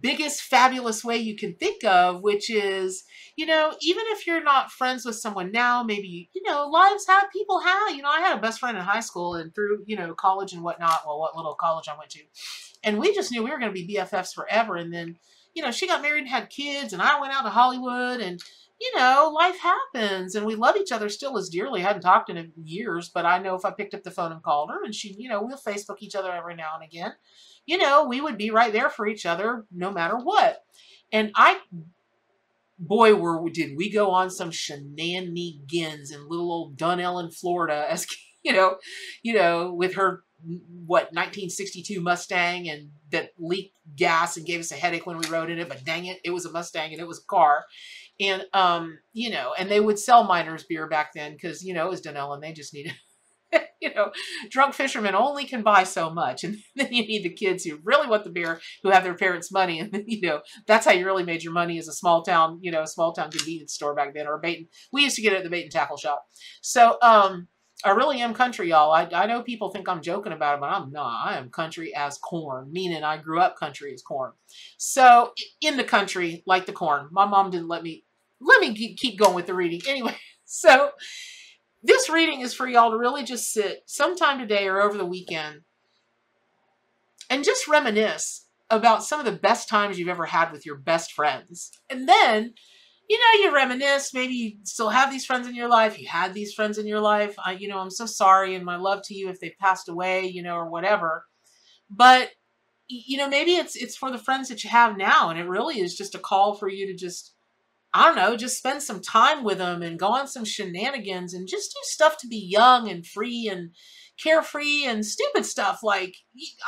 biggest, 0.00 0.42
fabulous 0.42 1.04
way 1.04 1.16
you 1.16 1.36
can 1.36 1.54
think 1.54 1.84
of, 1.84 2.22
which 2.22 2.50
is, 2.50 3.04
you 3.36 3.46
know, 3.46 3.74
even 3.80 4.04
if 4.08 4.26
you're 4.26 4.42
not 4.42 4.70
friends 4.70 5.04
with 5.04 5.16
someone 5.16 5.52
now, 5.52 5.82
maybe, 5.82 6.30
you 6.34 6.42
know, 6.42 6.66
lives 6.66 7.06
have, 7.06 7.30
people 7.30 7.60
have, 7.60 7.90
you 7.90 8.02
know, 8.02 8.10
I 8.10 8.20
had 8.20 8.38
a 8.38 8.40
best 8.40 8.58
friend 8.60 8.76
in 8.76 8.82
high 8.82 9.00
school 9.00 9.34
and 9.34 9.54
through, 9.54 9.84
you 9.86 9.96
know, 9.96 10.14
college 10.14 10.52
and 10.52 10.62
whatnot, 10.62 11.02
well, 11.06 11.18
what 11.18 11.36
little 11.36 11.54
college 11.54 11.88
I 11.88 11.96
went 11.96 12.10
to. 12.10 12.22
And 12.82 12.98
we 12.98 13.14
just 13.14 13.30
knew 13.30 13.42
we 13.42 13.50
were 13.50 13.58
going 13.58 13.74
to 13.74 13.86
be 13.86 13.94
BFFs 13.94 14.34
forever. 14.34 14.76
And 14.76 14.92
then, 14.92 15.16
you 15.54 15.62
know, 15.62 15.70
she 15.70 15.86
got 15.86 16.02
married 16.02 16.20
and 16.20 16.28
had 16.28 16.50
kids, 16.50 16.92
and 16.92 17.02
I 17.02 17.20
went 17.20 17.32
out 17.32 17.42
to 17.42 17.50
Hollywood 17.50 18.20
and, 18.20 18.42
you 18.80 18.92
know, 18.96 19.32
life 19.34 19.58
happens 19.58 20.34
and 20.34 20.46
we 20.46 20.54
love 20.54 20.76
each 20.76 20.92
other 20.92 21.08
still 21.08 21.36
as 21.36 21.48
dearly. 21.48 21.80
I 21.80 21.88
hadn't 21.88 22.02
talked 22.02 22.30
in 22.30 22.52
years, 22.62 23.10
but 23.12 23.26
I 23.26 23.38
know 23.38 23.56
if 23.56 23.64
I 23.64 23.72
picked 23.72 23.94
up 23.94 24.04
the 24.04 24.10
phone 24.10 24.30
and 24.30 24.42
called 24.42 24.70
her 24.70 24.84
and 24.84 24.94
she, 24.94 25.14
you 25.18 25.28
know, 25.28 25.42
we'll 25.42 25.58
Facebook 25.58 25.96
each 26.00 26.14
other 26.14 26.30
every 26.30 26.54
now 26.54 26.74
and 26.74 26.84
again, 26.84 27.12
you 27.66 27.76
know, 27.76 28.06
we 28.06 28.20
would 28.20 28.38
be 28.38 28.50
right 28.50 28.72
there 28.72 28.88
for 28.88 29.06
each 29.06 29.26
other 29.26 29.64
no 29.72 29.90
matter 29.90 30.16
what. 30.16 30.64
And 31.12 31.32
I, 31.34 31.58
boy, 32.78 33.14
were 33.14 33.48
did 33.50 33.76
we 33.76 33.90
go 33.90 34.10
on 34.10 34.30
some 34.30 34.52
shenanigans 34.52 36.12
in 36.12 36.28
little 36.28 36.52
old 36.52 36.76
Dunnellon, 36.76 37.34
Florida, 37.34 37.84
as 37.90 38.06
you 38.44 38.52
know, 38.52 38.76
you 39.22 39.34
know, 39.34 39.72
with 39.72 39.94
her 39.94 40.22
what 40.86 41.06
1962 41.06 42.00
Mustang 42.00 42.68
and 42.68 42.90
that 43.10 43.32
leaked 43.38 43.74
gas 43.96 44.36
and 44.36 44.46
gave 44.46 44.60
us 44.60 44.70
a 44.70 44.76
headache 44.76 45.04
when 45.04 45.18
we 45.18 45.28
rode 45.28 45.50
in 45.50 45.58
it. 45.58 45.68
But 45.68 45.84
dang 45.84 46.06
it, 46.06 46.20
it 46.24 46.30
was 46.30 46.46
a 46.46 46.52
Mustang 46.52 46.92
and 46.92 47.00
it 47.00 47.08
was 47.08 47.18
a 47.18 47.26
car 47.26 47.64
and 48.20 48.44
um, 48.52 48.98
you 49.12 49.30
know, 49.30 49.54
and 49.56 49.70
they 49.70 49.80
would 49.80 49.98
sell 49.98 50.24
miners 50.24 50.64
beer 50.64 50.88
back 50.88 51.12
then 51.14 51.32
because 51.32 51.64
you 51.64 51.74
know 51.74 51.86
it 51.86 51.90
was 51.90 52.02
Dunnellon. 52.02 52.40
They 52.40 52.52
just 52.52 52.74
needed, 52.74 52.94
you 53.80 53.94
know, 53.94 54.12
drunk 54.50 54.74
fishermen 54.74 55.14
only 55.14 55.44
can 55.44 55.62
buy 55.62 55.84
so 55.84 56.10
much, 56.10 56.44
and 56.44 56.58
then 56.76 56.92
you 56.92 57.06
need 57.06 57.22
the 57.22 57.30
kids 57.30 57.64
who 57.64 57.78
really 57.82 58.08
want 58.08 58.24
the 58.24 58.30
beer, 58.30 58.60
who 58.82 58.90
have 58.90 59.04
their 59.04 59.14
parents' 59.14 59.52
money, 59.52 59.78
and 59.80 59.92
then 59.92 60.04
you 60.06 60.20
know 60.22 60.40
that's 60.66 60.86
how 60.86 60.92
you 60.92 61.06
really 61.06 61.24
made 61.24 61.42
your 61.42 61.52
money 61.52 61.78
as 61.78 61.88
a 61.88 61.92
small 61.92 62.22
town, 62.22 62.58
you 62.62 62.70
know, 62.70 62.84
small 62.84 63.12
town 63.12 63.30
convenience 63.30 63.74
store 63.74 63.94
back 63.94 64.14
then, 64.14 64.26
or 64.26 64.34
a 64.34 64.40
bait. 64.40 64.58
And, 64.58 64.66
we 64.92 65.04
used 65.04 65.16
to 65.16 65.22
get 65.22 65.32
it 65.32 65.38
at 65.38 65.44
the 65.44 65.50
bait 65.50 65.62
and 65.62 65.72
tackle 65.72 65.96
shop. 65.96 66.24
So 66.60 66.98
um, 67.02 67.48
I 67.84 67.90
really 67.90 68.20
am 68.20 68.34
country, 68.34 68.70
y'all. 68.70 68.90
I, 68.90 69.08
I 69.12 69.26
know 69.26 69.42
people 69.42 69.70
think 69.70 69.88
I'm 69.88 70.02
joking 70.02 70.32
about 70.32 70.56
it, 70.56 70.60
but 70.60 70.70
I'm 70.70 70.90
not. 70.90 71.24
I 71.24 71.38
am 71.38 71.48
country 71.48 71.94
as 71.94 72.18
corn, 72.18 72.72
meaning 72.72 73.04
I 73.04 73.18
grew 73.18 73.38
up 73.40 73.56
country 73.56 73.94
as 73.94 74.02
corn. 74.02 74.32
So 74.78 75.32
in 75.60 75.76
the 75.76 75.84
country, 75.84 76.42
like 76.44 76.66
the 76.66 76.72
corn, 76.72 77.08
my 77.12 77.24
mom 77.24 77.50
didn't 77.50 77.68
let 77.68 77.84
me 77.84 78.04
let 78.40 78.60
me 78.60 78.94
keep 78.94 79.18
going 79.18 79.34
with 79.34 79.46
the 79.46 79.54
reading. 79.54 79.80
Anyway, 79.88 80.16
so 80.44 80.90
this 81.82 82.08
reading 82.08 82.40
is 82.40 82.54
for 82.54 82.66
y'all 82.66 82.90
to 82.90 82.98
really 82.98 83.24
just 83.24 83.52
sit 83.52 83.82
sometime 83.86 84.38
today 84.38 84.66
or 84.66 84.80
over 84.80 84.96
the 84.96 85.06
weekend 85.06 85.62
and 87.30 87.44
just 87.44 87.68
reminisce 87.68 88.46
about 88.70 89.04
some 89.04 89.18
of 89.18 89.26
the 89.26 89.32
best 89.32 89.68
times 89.68 89.98
you've 89.98 90.08
ever 90.08 90.26
had 90.26 90.52
with 90.52 90.66
your 90.66 90.76
best 90.76 91.12
friends. 91.12 91.70
And 91.88 92.08
then 92.08 92.54
you 93.08 93.18
know, 93.18 93.42
you 93.42 93.54
reminisce. 93.54 94.12
Maybe 94.12 94.34
you 94.34 94.52
still 94.64 94.90
have 94.90 95.10
these 95.10 95.24
friends 95.24 95.48
in 95.48 95.54
your 95.54 95.68
life. 95.68 95.98
You 95.98 96.06
had 96.06 96.34
these 96.34 96.52
friends 96.52 96.76
in 96.76 96.86
your 96.86 97.00
life. 97.00 97.34
I, 97.44 97.52
you 97.52 97.66
know, 97.66 97.78
I'm 97.78 97.90
so 97.90 98.04
sorry 98.04 98.54
and 98.54 98.64
my 98.64 98.76
love 98.76 99.00
to 99.04 99.14
you 99.14 99.30
if 99.30 99.40
they've 99.40 99.56
passed 99.58 99.88
away, 99.88 100.26
you 100.26 100.42
know, 100.42 100.54
or 100.54 100.68
whatever. 100.68 101.24
But 101.90 102.30
you 102.86 103.18
know, 103.18 103.28
maybe 103.28 103.52
it's 103.52 103.76
it's 103.76 103.96
for 103.96 104.10
the 104.10 104.18
friends 104.18 104.48
that 104.48 104.64
you 104.64 104.70
have 104.70 104.96
now, 104.96 105.28
and 105.28 105.38
it 105.38 105.48
really 105.48 105.80
is 105.80 105.96
just 105.96 106.14
a 106.14 106.18
call 106.18 106.54
for 106.54 106.68
you 106.68 106.86
to 106.86 106.94
just, 106.94 107.34
I 107.94 108.06
don't 108.06 108.16
know, 108.16 108.36
just 108.36 108.58
spend 108.58 108.82
some 108.82 109.00
time 109.00 109.44
with 109.44 109.58
them 109.58 109.82
and 109.82 109.98
go 109.98 110.08
on 110.08 110.26
some 110.28 110.44
shenanigans 110.44 111.32
and 111.34 111.48
just 111.48 111.72
do 111.72 111.80
stuff 111.82 112.18
to 112.18 112.28
be 112.28 112.36
young 112.36 112.88
and 112.88 113.06
free 113.06 113.48
and 113.50 113.70
carefree 114.22 114.84
and 114.84 115.04
stupid 115.06 115.46
stuff 115.46 115.80
like 115.82 116.14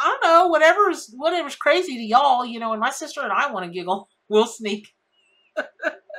I 0.03 0.07
don't 0.07 0.25
know, 0.25 0.49
whatever's 0.49 1.13
whatever's 1.17 1.57
crazy 1.57 1.97
to 1.97 2.03
y'all. 2.03 2.45
You 2.47 2.59
know, 2.59 2.73
and 2.73 2.81
my 2.81 2.91
sister 2.91 3.21
and 3.23 3.33
I 3.33 3.51
want 3.53 3.67
to 3.67 3.73
giggle, 3.73 4.09
we'll 4.29 4.47
sneak 4.47 4.89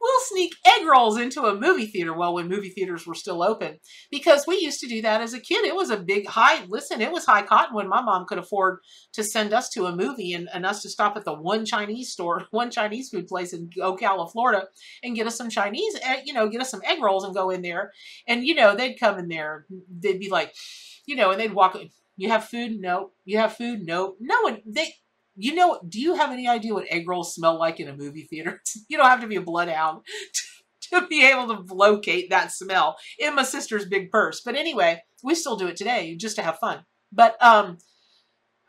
we'll 0.00 0.20
sneak 0.20 0.54
egg 0.66 0.86
rolls 0.86 1.18
into 1.18 1.42
a 1.42 1.58
movie 1.58 1.86
theater. 1.86 2.14
Well, 2.14 2.34
when 2.34 2.48
movie 2.48 2.70
theaters 2.70 3.06
were 3.06 3.14
still 3.14 3.42
open, 3.42 3.78
because 4.10 4.46
we 4.46 4.58
used 4.58 4.80
to 4.80 4.88
do 4.88 5.02
that 5.02 5.20
as 5.20 5.34
a 5.34 5.40
kid. 5.40 5.64
It 5.64 5.74
was 5.74 5.90
a 5.90 5.96
big 5.96 6.26
high, 6.26 6.64
listen, 6.66 7.00
it 7.00 7.12
was 7.12 7.26
high 7.26 7.42
cotton 7.42 7.74
when 7.74 7.88
my 7.88 8.02
mom 8.02 8.26
could 8.26 8.38
afford 8.38 8.78
to 9.14 9.24
send 9.24 9.52
us 9.52 9.68
to 9.70 9.86
a 9.86 9.96
movie 9.96 10.32
and, 10.34 10.48
and 10.52 10.66
us 10.66 10.82
to 10.82 10.88
stop 10.88 11.16
at 11.16 11.24
the 11.24 11.34
one 11.34 11.64
Chinese 11.64 12.12
store, 12.12 12.46
one 12.50 12.70
Chinese 12.70 13.10
food 13.10 13.26
place 13.26 13.52
in 13.52 13.70
Ocala, 13.78 14.30
Florida, 14.30 14.66
and 15.02 15.16
get 15.16 15.26
us 15.26 15.36
some 15.36 15.50
Chinese, 15.50 15.96
eh, 16.02 16.22
you 16.24 16.32
know, 16.32 16.48
get 16.48 16.60
us 16.60 16.70
some 16.70 16.82
egg 16.84 17.02
rolls 17.02 17.24
and 17.24 17.34
go 17.34 17.50
in 17.50 17.62
there. 17.62 17.92
And, 18.26 18.46
you 18.46 18.54
know, 18.54 18.74
they'd 18.74 18.98
come 18.98 19.18
in 19.18 19.28
there, 19.28 19.66
they'd 19.90 20.20
be 20.20 20.30
like, 20.30 20.54
you 21.06 21.16
know, 21.16 21.30
and 21.30 21.40
they'd 21.40 21.52
walk, 21.52 21.76
you 22.16 22.28
have 22.28 22.44
food? 22.44 22.78
No. 22.78 23.10
You 23.24 23.38
have 23.38 23.56
food? 23.56 23.80
No. 23.82 24.16
No 24.20 24.40
one, 24.42 24.60
they, 24.66 24.94
you 25.36 25.54
know, 25.54 25.80
do 25.88 26.00
you 26.00 26.14
have 26.14 26.30
any 26.30 26.48
idea 26.48 26.74
what 26.74 26.86
egg 26.90 27.08
rolls 27.08 27.34
smell 27.34 27.58
like 27.58 27.80
in 27.80 27.88
a 27.88 27.96
movie 27.96 28.24
theater? 28.24 28.62
you 28.88 28.96
don't 28.96 29.08
have 29.08 29.20
to 29.20 29.26
be 29.26 29.36
a 29.36 29.42
bloodhound 29.42 30.02
to, 30.90 31.00
to 31.00 31.06
be 31.06 31.26
able 31.26 31.48
to 31.48 31.74
locate 31.74 32.30
that 32.30 32.52
smell 32.52 32.96
in 33.18 33.34
my 33.34 33.42
sister's 33.42 33.86
big 33.86 34.10
purse. 34.10 34.40
But 34.40 34.56
anyway, 34.56 35.02
we 35.22 35.34
still 35.34 35.56
do 35.56 35.68
it 35.68 35.76
today 35.76 36.16
just 36.16 36.36
to 36.36 36.42
have 36.42 36.58
fun. 36.58 36.84
But, 37.10 37.42
um, 37.42 37.78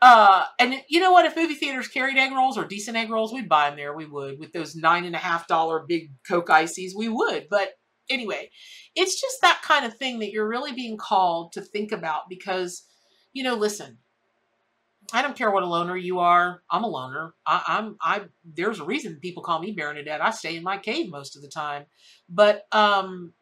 uh, 0.02 0.44
and 0.58 0.82
you 0.88 1.00
know 1.00 1.12
what? 1.12 1.24
If 1.24 1.36
movie 1.36 1.54
theaters 1.54 1.88
carried 1.88 2.18
egg 2.18 2.32
rolls 2.32 2.58
or 2.58 2.66
decent 2.66 2.96
egg 2.96 3.10
rolls, 3.10 3.32
we'd 3.32 3.48
buy 3.48 3.70
them 3.70 3.78
there. 3.78 3.94
We 3.94 4.04
would 4.04 4.38
with 4.38 4.52
those 4.52 4.76
nine 4.76 5.04
and 5.04 5.14
a 5.14 5.18
half 5.18 5.46
dollar 5.46 5.84
big 5.86 6.10
Coke 6.28 6.50
ices. 6.50 6.94
We 6.94 7.08
would. 7.08 7.46
But 7.48 7.70
anyway, 8.10 8.50
it's 8.94 9.18
just 9.18 9.40
that 9.40 9.62
kind 9.62 9.86
of 9.86 9.96
thing 9.96 10.18
that 10.18 10.30
you're 10.30 10.48
really 10.48 10.72
being 10.72 10.98
called 10.98 11.52
to 11.52 11.62
think 11.62 11.90
about 11.90 12.28
because, 12.28 12.84
you 13.32 13.42
know, 13.42 13.54
listen, 13.54 13.98
I 15.14 15.22
don't 15.22 15.38
care 15.38 15.52
what 15.52 15.62
a 15.62 15.66
loner 15.66 15.96
you 15.96 16.18
are. 16.18 16.60
I'm 16.68 16.82
a 16.82 16.88
loner. 16.88 17.34
I, 17.46 17.62
am 17.68 17.96
I. 18.00 18.22
There's 18.44 18.80
a 18.80 18.84
reason 18.84 19.20
people 19.22 19.44
call 19.44 19.60
me 19.60 19.70
Bernadette. 19.70 20.20
I 20.20 20.30
stay 20.30 20.56
in 20.56 20.64
my 20.64 20.76
cave 20.76 21.08
most 21.08 21.36
of 21.36 21.42
the 21.42 21.48
time, 21.48 21.84
but 22.28 22.66
um, 22.72 23.32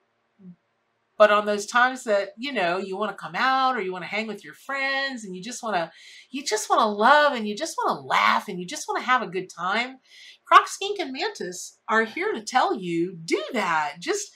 but 1.16 1.30
on 1.30 1.46
those 1.46 1.64
times 1.64 2.04
that 2.04 2.34
you 2.36 2.52
know 2.52 2.76
you 2.76 2.98
want 2.98 3.10
to 3.10 3.16
come 3.16 3.34
out 3.34 3.74
or 3.74 3.80
you 3.80 3.90
want 3.90 4.04
to 4.04 4.10
hang 4.10 4.26
with 4.26 4.44
your 4.44 4.52
friends 4.52 5.24
and 5.24 5.34
you 5.34 5.42
just 5.42 5.62
want 5.62 5.74
to, 5.76 5.90
you 6.30 6.44
just 6.44 6.68
want 6.68 6.80
to 6.80 6.86
love 6.86 7.32
and 7.32 7.48
you 7.48 7.56
just 7.56 7.78
want 7.78 7.98
to 7.98 8.06
laugh 8.06 8.48
and 8.48 8.60
you 8.60 8.66
just 8.66 8.86
want 8.86 9.00
to 9.00 9.06
have 9.06 9.22
a 9.22 9.26
good 9.26 9.48
time. 9.48 9.96
Croc 10.44 10.68
Skink 10.68 10.98
and 10.98 11.10
Mantis 11.10 11.78
are 11.88 12.04
here 12.04 12.34
to 12.34 12.42
tell 12.42 12.78
you 12.78 13.16
do 13.24 13.42
that. 13.54 13.94
Just 13.98 14.30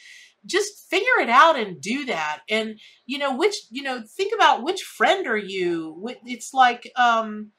just 0.47 0.89
figure 0.89 1.21
it 1.21 1.29
out 1.29 1.59
and 1.59 1.81
do 1.81 2.07
that. 2.07 2.41
And 2.49 2.79
you 3.07 3.19
know 3.19 3.37
which 3.37 3.57
you 3.71 3.83
know 3.83 4.03
think 4.03 4.33
about 4.35 4.63
which 4.63 4.83
friend 4.83 5.27
are 5.27 5.37
you 5.37 6.03
it's 6.25 6.55
like 6.55 6.91
um 6.97 7.51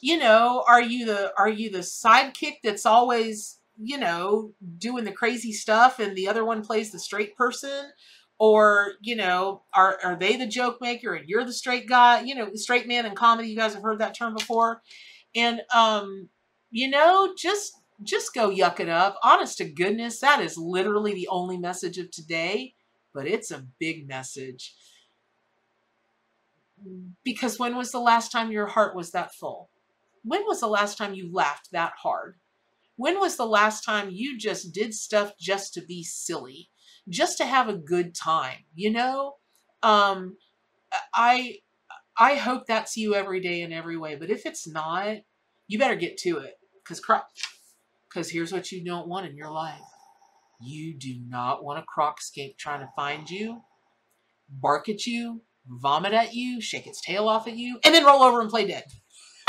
you 0.00 0.18
know 0.18 0.64
are 0.68 0.82
you 0.82 1.06
the 1.06 1.32
are 1.38 1.48
you 1.48 1.70
the 1.70 1.78
sidekick 1.78 2.56
that's 2.64 2.86
always 2.86 3.58
you 3.82 3.98
know 3.98 4.52
doing 4.78 5.04
the 5.04 5.12
crazy 5.12 5.52
stuff 5.52 5.98
and 5.98 6.16
the 6.16 6.28
other 6.28 6.44
one 6.44 6.62
plays 6.62 6.92
the 6.92 6.98
straight 6.98 7.36
person? 7.36 7.90
Or 8.38 8.94
you 9.00 9.16
know 9.16 9.62
are 9.74 9.98
are 10.02 10.16
they 10.16 10.36
the 10.36 10.46
joke 10.46 10.78
maker 10.80 11.14
and 11.14 11.28
you're 11.28 11.44
the 11.44 11.52
straight 11.52 11.88
guy 11.88 12.22
you 12.22 12.34
know 12.34 12.50
straight 12.54 12.88
man 12.88 13.06
in 13.06 13.14
comedy 13.14 13.48
you 13.48 13.56
guys 13.56 13.74
have 13.74 13.82
heard 13.82 14.00
that 14.00 14.16
term 14.16 14.34
before? 14.34 14.82
And 15.34 15.62
um 15.74 16.28
you 16.70 16.88
know 16.90 17.34
just 17.38 17.81
just 18.02 18.34
go 18.34 18.50
yuck 18.50 18.80
it 18.80 18.88
up. 18.88 19.18
Honest 19.22 19.58
to 19.58 19.64
goodness, 19.64 20.20
that 20.20 20.40
is 20.40 20.56
literally 20.56 21.14
the 21.14 21.28
only 21.28 21.58
message 21.58 21.98
of 21.98 22.10
today, 22.10 22.74
but 23.12 23.26
it's 23.26 23.50
a 23.50 23.66
big 23.78 24.08
message. 24.08 24.74
Because 27.24 27.58
when 27.58 27.76
was 27.76 27.92
the 27.92 28.00
last 28.00 28.32
time 28.32 28.50
your 28.50 28.66
heart 28.66 28.96
was 28.96 29.12
that 29.12 29.34
full? 29.34 29.70
When 30.24 30.42
was 30.46 30.60
the 30.60 30.68
last 30.68 30.98
time 30.98 31.14
you 31.14 31.32
laughed 31.32 31.70
that 31.72 31.92
hard? 32.02 32.36
When 32.96 33.18
was 33.18 33.36
the 33.36 33.46
last 33.46 33.84
time 33.84 34.10
you 34.10 34.38
just 34.38 34.72
did 34.72 34.94
stuff 34.94 35.32
just 35.38 35.74
to 35.74 35.80
be 35.80 36.02
silly, 36.04 36.68
just 37.08 37.38
to 37.38 37.44
have 37.44 37.68
a 37.68 37.76
good 37.76 38.14
time? 38.14 38.64
You 38.74 38.90
know, 38.90 39.36
um, 39.82 40.36
I 41.14 41.58
I 42.16 42.34
hope 42.34 42.66
that's 42.66 42.96
you 42.96 43.14
every 43.14 43.40
day 43.40 43.62
in 43.62 43.72
every 43.72 43.96
way. 43.96 44.16
But 44.16 44.30
if 44.30 44.44
it's 44.46 44.68
not, 44.68 45.18
you 45.66 45.78
better 45.78 45.96
get 45.96 46.16
to 46.18 46.38
it 46.38 46.58
because 46.82 47.00
because 48.12 48.30
here's 48.30 48.52
what 48.52 48.70
you 48.72 48.84
don't 48.84 49.08
want 49.08 49.26
in 49.26 49.36
your 49.36 49.50
life. 49.50 49.80
You 50.60 50.94
do 50.94 51.16
not 51.26 51.64
want 51.64 51.78
a 51.78 51.82
croc 51.82 52.18
trying 52.58 52.80
to 52.80 52.88
find 52.94 53.28
you, 53.28 53.62
bark 54.48 54.88
at 54.88 55.06
you, 55.06 55.42
vomit 55.66 56.12
at 56.12 56.34
you, 56.34 56.60
shake 56.60 56.86
its 56.86 57.00
tail 57.00 57.28
off 57.28 57.48
at 57.48 57.56
you, 57.56 57.78
and 57.84 57.94
then 57.94 58.04
roll 58.04 58.22
over 58.22 58.40
and 58.40 58.50
play 58.50 58.66
dead. 58.66 58.84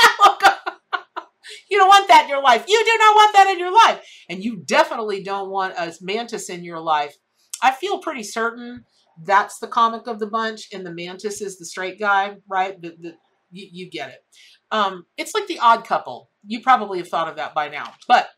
you 1.70 1.78
don't 1.78 1.88
want 1.88 2.08
that 2.08 2.24
in 2.24 2.28
your 2.28 2.42
life. 2.42 2.64
You 2.66 2.82
do 2.84 2.98
not 2.98 3.14
want 3.14 3.34
that 3.34 3.48
in 3.50 3.58
your 3.58 3.72
life. 3.72 4.00
And 4.28 4.42
you 4.42 4.56
definitely 4.56 5.22
don't 5.22 5.50
want 5.50 5.74
a 5.78 5.94
mantis 6.00 6.48
in 6.48 6.64
your 6.64 6.80
life. 6.80 7.14
I 7.62 7.70
feel 7.70 7.98
pretty 7.98 8.22
certain 8.22 8.84
that's 9.22 9.58
the 9.58 9.68
comic 9.68 10.08
of 10.08 10.18
the 10.18 10.26
bunch, 10.26 10.68
and 10.72 10.84
the 10.84 10.92
mantis 10.92 11.40
is 11.40 11.58
the 11.58 11.64
straight 11.64 12.00
guy, 12.00 12.36
right? 12.48 12.80
The, 12.80 12.96
the, 13.00 13.14
you, 13.52 13.68
you 13.70 13.90
get 13.90 14.10
it. 14.10 14.24
Um, 14.72 15.06
it's 15.16 15.34
like 15.34 15.46
the 15.46 15.60
odd 15.60 15.86
couple. 15.86 16.30
You 16.44 16.60
probably 16.60 16.98
have 16.98 17.08
thought 17.08 17.28
of 17.28 17.36
that 17.36 17.54
by 17.54 17.68
now. 17.68 17.92
But 18.08 18.28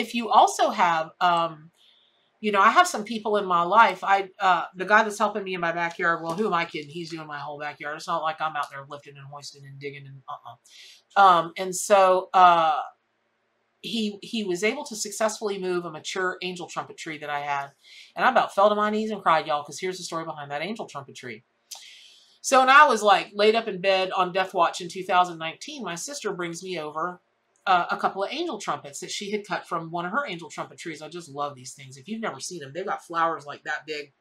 if 0.00 0.14
you 0.14 0.30
also 0.30 0.70
have, 0.70 1.10
um, 1.20 1.70
you 2.40 2.52
know, 2.52 2.60
I 2.60 2.70
have 2.70 2.86
some 2.86 3.04
people 3.04 3.36
in 3.36 3.44
my 3.44 3.62
life. 3.62 4.02
I 4.02 4.30
uh, 4.38 4.64
the 4.74 4.86
guy 4.86 5.02
that's 5.02 5.18
helping 5.18 5.44
me 5.44 5.54
in 5.54 5.60
my 5.60 5.72
backyard. 5.72 6.22
Well, 6.22 6.32
who 6.32 6.46
am 6.46 6.54
I 6.54 6.64
kidding? 6.64 6.88
He's 6.88 7.10
doing 7.10 7.26
my 7.26 7.38
whole 7.38 7.60
backyard. 7.60 7.96
It's 7.96 8.06
not 8.06 8.22
like 8.22 8.40
I'm 8.40 8.56
out 8.56 8.70
there 8.70 8.84
lifting 8.88 9.16
and 9.16 9.26
hoisting 9.30 9.62
and 9.66 9.78
digging 9.78 10.06
and 10.06 10.22
uh-uh. 10.26 11.22
Um, 11.22 11.52
and 11.58 11.76
so 11.76 12.30
uh, 12.32 12.80
he 13.82 14.18
he 14.22 14.44
was 14.44 14.64
able 14.64 14.84
to 14.86 14.96
successfully 14.96 15.58
move 15.58 15.84
a 15.84 15.90
mature 15.90 16.38
angel 16.42 16.66
trumpet 16.66 16.96
tree 16.96 17.18
that 17.18 17.28
I 17.28 17.40
had, 17.40 17.72
and 18.16 18.24
I 18.24 18.30
about 18.30 18.54
fell 18.54 18.70
to 18.70 18.74
my 18.74 18.88
knees 18.88 19.10
and 19.10 19.22
cried, 19.22 19.46
y'all, 19.46 19.62
because 19.62 19.78
here's 19.78 19.98
the 19.98 20.04
story 20.04 20.24
behind 20.24 20.50
that 20.50 20.62
angel 20.62 20.86
trumpet 20.86 21.16
tree. 21.16 21.44
So 22.40 22.60
when 22.60 22.70
I 22.70 22.86
was 22.86 23.02
like 23.02 23.32
laid 23.34 23.54
up 23.54 23.68
in 23.68 23.82
bed 23.82 24.12
on 24.16 24.32
death 24.32 24.54
watch 24.54 24.80
in 24.80 24.88
2019, 24.88 25.84
my 25.84 25.94
sister 25.94 26.32
brings 26.32 26.62
me 26.62 26.78
over 26.80 27.20
uh, 27.66 27.86
a 27.90 27.96
couple 27.96 28.24
of 28.24 28.32
angel 28.32 28.58
trumpets 28.58 29.00
that 29.00 29.10
she 29.10 29.30
had 29.30 29.46
cut 29.46 29.66
from 29.66 29.90
one 29.90 30.06
of 30.06 30.12
her 30.12 30.26
angel 30.26 30.50
trumpet 30.50 30.78
trees. 30.78 31.02
I 31.02 31.08
just 31.08 31.28
love 31.28 31.54
these 31.54 31.74
things. 31.74 31.96
If 31.96 32.08
you've 32.08 32.20
never 32.20 32.40
seen 32.40 32.60
them, 32.60 32.72
they've 32.74 32.86
got 32.86 33.04
flowers 33.04 33.44
like 33.46 33.62
that 33.64 33.86
big. 33.86 34.12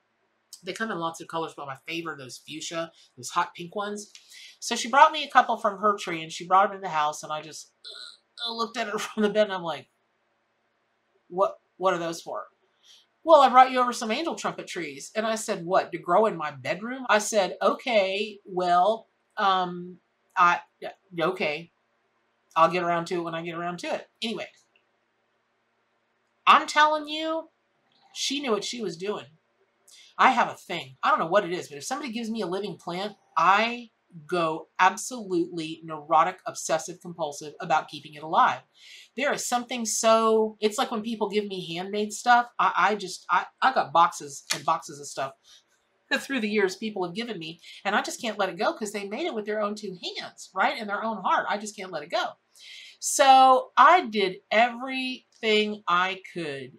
They 0.63 0.73
come 0.73 0.91
in 0.91 0.99
lots 0.99 1.21
of 1.21 1.29
colors, 1.29 1.53
but 1.55 1.67
my 1.67 1.77
favorite 1.87 2.17
those 2.17 2.41
fuchsia, 2.45 2.91
those 3.15 3.29
hot 3.29 3.53
pink 3.55 3.75
ones. 3.75 4.11
So 4.59 4.75
she 4.75 4.89
brought 4.89 5.13
me 5.13 5.23
a 5.23 5.29
couple 5.29 5.57
from 5.57 5.79
her 5.79 5.95
tree, 5.97 6.21
and 6.21 6.31
she 6.31 6.45
brought 6.45 6.67
them 6.67 6.75
in 6.75 6.81
the 6.81 6.89
house, 6.89 7.23
and 7.23 7.31
I 7.31 7.41
just 7.41 7.71
uh, 8.45 8.51
looked 8.53 8.77
at 8.77 8.87
it 8.87 8.99
from 9.01 9.23
the 9.23 9.29
bed, 9.29 9.45
and 9.45 9.53
I'm 9.53 9.63
like, 9.63 9.87
"What? 11.29 11.59
What 11.77 11.93
are 11.93 11.99
those 11.99 12.21
for?" 12.21 12.47
Well, 13.23 13.41
I 13.41 13.49
brought 13.49 13.71
you 13.71 13.79
over 13.79 13.93
some 13.93 14.11
angel 14.11 14.35
trumpet 14.35 14.67
trees, 14.67 15.11
and 15.15 15.25
I 15.25 15.35
said, 15.35 15.65
"What? 15.65 15.91
To 15.93 15.97
grow 15.97 16.25
in 16.25 16.35
my 16.35 16.51
bedroom?" 16.51 17.05
I 17.09 17.19
said, 17.19 17.55
"Okay, 17.61 18.39
well, 18.45 19.07
um, 19.37 19.97
I 20.35 20.59
okay." 21.17 21.71
I'll 22.55 22.71
get 22.71 22.83
around 22.83 23.05
to 23.05 23.15
it 23.15 23.23
when 23.23 23.35
I 23.35 23.41
get 23.41 23.55
around 23.55 23.79
to 23.79 23.93
it. 23.93 24.07
Anyway, 24.21 24.47
I'm 26.45 26.67
telling 26.67 27.07
you, 27.07 27.49
she 28.13 28.41
knew 28.41 28.51
what 28.51 28.63
she 28.63 28.81
was 28.81 28.97
doing. 28.97 29.25
I 30.17 30.31
have 30.31 30.49
a 30.49 30.55
thing. 30.55 30.97
I 31.01 31.09
don't 31.09 31.19
know 31.19 31.27
what 31.27 31.45
it 31.45 31.53
is, 31.53 31.69
but 31.69 31.77
if 31.77 31.85
somebody 31.85 32.11
gives 32.11 32.29
me 32.29 32.41
a 32.41 32.47
living 32.47 32.77
plant, 32.77 33.13
I 33.37 33.91
go 34.27 34.67
absolutely 34.79 35.81
neurotic, 35.83 36.39
obsessive, 36.45 36.99
compulsive 36.99 37.53
about 37.61 37.87
keeping 37.87 38.15
it 38.15 38.23
alive. 38.23 38.61
There 39.15 39.31
is 39.31 39.47
something 39.47 39.85
so, 39.85 40.57
it's 40.59 40.77
like 40.77 40.91
when 40.91 41.03
people 41.03 41.29
give 41.29 41.45
me 41.45 41.75
handmade 41.75 42.11
stuff, 42.11 42.47
I, 42.57 42.73
I 42.75 42.95
just, 42.95 43.25
I, 43.29 43.45
I 43.61 43.73
got 43.73 43.93
boxes 43.93 44.43
and 44.53 44.65
boxes 44.65 44.99
of 44.99 45.07
stuff 45.07 45.33
through 46.19 46.41
the 46.41 46.49
years 46.49 46.75
people 46.75 47.05
have 47.05 47.15
given 47.15 47.37
me, 47.37 47.59
and 47.85 47.95
I 47.95 48.01
just 48.01 48.21
can't 48.21 48.37
let 48.37 48.49
it 48.49 48.57
go 48.57 48.73
because 48.73 48.91
they 48.91 49.07
made 49.07 49.25
it 49.25 49.33
with 49.33 49.45
their 49.45 49.61
own 49.61 49.75
two 49.75 49.95
hands, 50.17 50.49
right? 50.53 50.77
In 50.77 50.87
their 50.87 51.03
own 51.03 51.21
heart. 51.23 51.45
I 51.49 51.57
just 51.57 51.75
can't 51.75 51.91
let 51.91 52.03
it 52.03 52.11
go. 52.11 52.25
So 52.99 53.71
I 53.77 54.07
did 54.07 54.37
everything 54.51 55.83
I 55.87 56.19
could 56.33 56.71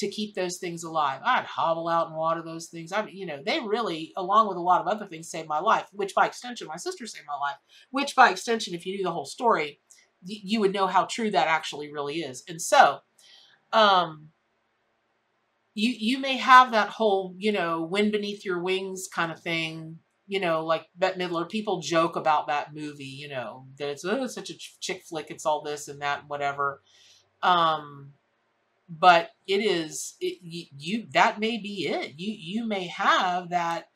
to 0.00 0.08
keep 0.08 0.34
those 0.34 0.56
things 0.56 0.82
alive. 0.82 1.20
I'd 1.24 1.44
hobble 1.44 1.86
out 1.86 2.08
and 2.08 2.16
water 2.16 2.42
those 2.42 2.68
things. 2.68 2.90
I, 2.90 3.06
you 3.06 3.26
know, 3.26 3.42
they 3.44 3.60
really, 3.60 4.12
along 4.16 4.48
with 4.48 4.56
a 4.56 4.60
lot 4.60 4.80
of 4.80 4.88
other 4.88 5.06
things, 5.06 5.30
saved 5.30 5.46
my 5.46 5.60
life. 5.60 5.86
Which, 5.92 6.14
by 6.14 6.26
extension, 6.26 6.66
my 6.66 6.76
sister 6.76 7.06
saved 7.06 7.26
my 7.26 7.38
life. 7.38 7.56
Which, 7.90 8.16
by 8.16 8.30
extension, 8.30 8.74
if 8.74 8.86
you 8.86 8.96
knew 8.96 9.04
the 9.04 9.12
whole 9.12 9.26
story, 9.26 9.80
you 10.24 10.60
would 10.60 10.72
know 10.72 10.86
how 10.86 11.04
true 11.04 11.30
that 11.30 11.48
actually 11.48 11.92
really 11.92 12.20
is. 12.20 12.42
And 12.48 12.60
so, 12.60 12.98
um, 13.72 14.28
you 15.74 15.94
you 15.96 16.18
may 16.18 16.36
have 16.36 16.72
that 16.72 16.88
whole 16.88 17.34
you 17.38 17.52
know 17.52 17.82
wind 17.82 18.12
beneath 18.12 18.44
your 18.44 18.60
wings 18.60 19.08
kind 19.12 19.30
of 19.30 19.40
thing 19.40 19.98
you 20.26 20.40
know 20.40 20.64
like 20.64 20.86
bette 20.96 21.18
midler 21.18 21.48
people 21.48 21.80
joke 21.80 22.16
about 22.16 22.46
that 22.48 22.74
movie 22.74 23.04
you 23.04 23.28
know 23.28 23.66
that 23.78 23.88
it's, 23.88 24.04
oh, 24.04 24.26
such 24.26 24.50
a 24.50 24.58
chick 24.80 25.02
flick 25.08 25.30
it's 25.30 25.46
all 25.46 25.62
this 25.62 25.88
and 25.88 26.00
that 26.02 26.20
and 26.20 26.28
whatever. 26.28 26.82
Um 27.42 28.12
but 28.88 29.30
it 29.46 29.58
is 29.58 30.16
it, 30.20 30.38
you, 30.42 30.66
you 30.76 31.06
that 31.12 31.38
may 31.38 31.58
be 31.58 31.86
it. 31.86 32.14
You 32.16 32.34
you 32.38 32.66
may 32.66 32.88
have 32.88 33.50
that 33.50 33.88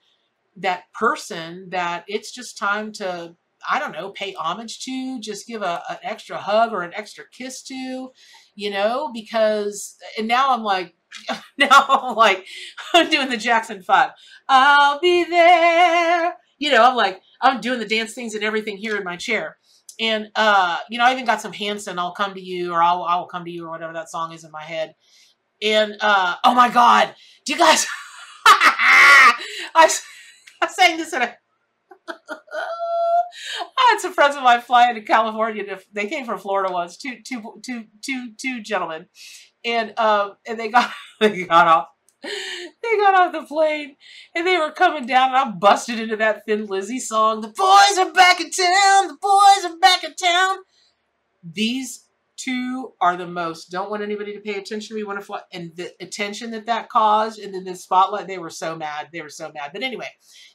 that 0.56 0.84
person 0.92 1.68
that 1.70 2.04
it's 2.06 2.32
just 2.32 2.56
time 2.56 2.92
to 2.92 3.34
I 3.68 3.78
don't 3.78 3.92
know, 3.92 4.10
pay 4.10 4.34
homage 4.34 4.84
to, 4.84 5.20
just 5.20 5.46
give 5.46 5.62
a, 5.62 5.82
an 5.88 5.96
extra 6.02 6.36
hug 6.36 6.72
or 6.72 6.82
an 6.82 6.92
extra 6.94 7.24
kiss 7.32 7.62
to, 7.62 8.10
you 8.54 8.70
know, 8.70 9.10
because, 9.12 9.96
and 10.18 10.28
now 10.28 10.50
I'm 10.50 10.62
like, 10.62 10.94
now 11.58 11.86
I'm 11.88 12.16
like, 12.16 12.46
I'm 12.92 13.10
doing 13.10 13.28
the 13.28 13.36
Jackson 13.36 13.82
5. 13.82 14.10
I'll 14.48 15.00
be 15.00 15.24
there. 15.24 16.34
You 16.58 16.70
know, 16.70 16.84
I'm 16.84 16.96
like, 16.96 17.20
I'm 17.40 17.60
doing 17.60 17.78
the 17.78 17.86
dance 17.86 18.14
things 18.14 18.34
and 18.34 18.44
everything 18.44 18.76
here 18.76 18.96
in 18.96 19.04
my 19.04 19.16
chair. 19.16 19.56
And, 20.00 20.28
uh, 20.34 20.78
you 20.90 20.98
know, 20.98 21.04
I 21.04 21.12
even 21.12 21.24
got 21.24 21.40
some 21.40 21.52
Hanson, 21.52 21.98
I'll 21.98 22.12
come 22.14 22.34
to 22.34 22.40
you, 22.40 22.72
or 22.72 22.82
I'll, 22.82 23.02
I'll 23.04 23.26
come 23.26 23.44
to 23.44 23.50
you, 23.50 23.66
or 23.66 23.70
whatever 23.70 23.92
that 23.92 24.10
song 24.10 24.32
is 24.32 24.44
in 24.44 24.50
my 24.50 24.62
head. 24.62 24.94
And, 25.62 25.96
uh, 26.00 26.34
oh 26.44 26.54
my 26.54 26.68
God, 26.68 27.14
do 27.44 27.52
you 27.52 27.58
guys, 27.58 27.86
I, 28.46 29.88
I 30.60 30.66
sang 30.68 30.96
this 30.96 31.12
in 31.12 31.22
a, 31.22 31.36
I 33.78 33.90
had 33.92 34.00
some 34.00 34.12
friends 34.12 34.36
of 34.36 34.42
mine 34.42 34.60
fly 34.60 34.88
into 34.88 35.02
California. 35.02 35.64
To, 35.64 35.80
they 35.92 36.06
came 36.06 36.26
from 36.26 36.38
Florida 36.38 36.72
once. 36.72 36.96
Two, 36.96 37.16
two, 37.26 37.60
two, 37.64 37.84
two, 38.02 38.32
two 38.40 38.62
gentlemen, 38.62 39.06
and 39.64 39.98
um, 39.98 40.34
and 40.46 40.58
they 40.58 40.68
got 40.68 40.90
they 41.20 41.44
got 41.44 41.68
off. 41.68 41.88
They 42.22 42.96
got 42.96 43.14
off 43.14 43.32
the 43.32 43.42
plane 43.42 43.96
and 44.34 44.46
they 44.46 44.56
were 44.56 44.70
coming 44.70 45.04
down, 45.06 45.28
and 45.28 45.36
I 45.36 45.50
busted 45.50 46.00
into 46.00 46.16
that 46.16 46.46
Thin 46.46 46.66
Lizzy 46.66 46.98
song. 46.98 47.42
The 47.42 47.48
boys 47.48 47.98
are 47.98 48.12
back 48.12 48.40
in 48.40 48.50
town. 48.50 49.08
The 49.08 49.18
boys 49.20 49.70
are 49.70 49.78
back 49.78 50.04
in 50.04 50.14
town. 50.14 50.56
These 51.42 52.03
two 52.44 52.92
are 53.00 53.16
the 53.16 53.26
most. 53.26 53.70
Don't 53.70 53.90
want 53.90 54.02
anybody 54.02 54.34
to 54.34 54.40
pay 54.40 54.54
attention 54.54 54.96
me 54.96 55.04
want 55.04 55.18
to 55.18 55.24
fly 55.24 55.40
and 55.52 55.74
the 55.76 55.92
attention 56.00 56.50
that 56.50 56.66
that 56.66 56.88
caused 56.88 57.38
and 57.38 57.54
then 57.54 57.64
the 57.64 57.74
spotlight 57.74 58.26
they 58.26 58.38
were 58.38 58.50
so 58.50 58.76
mad 58.76 59.08
they 59.12 59.22
were 59.22 59.28
so 59.28 59.50
mad. 59.52 59.70
But 59.72 59.82
anyway 59.82 60.08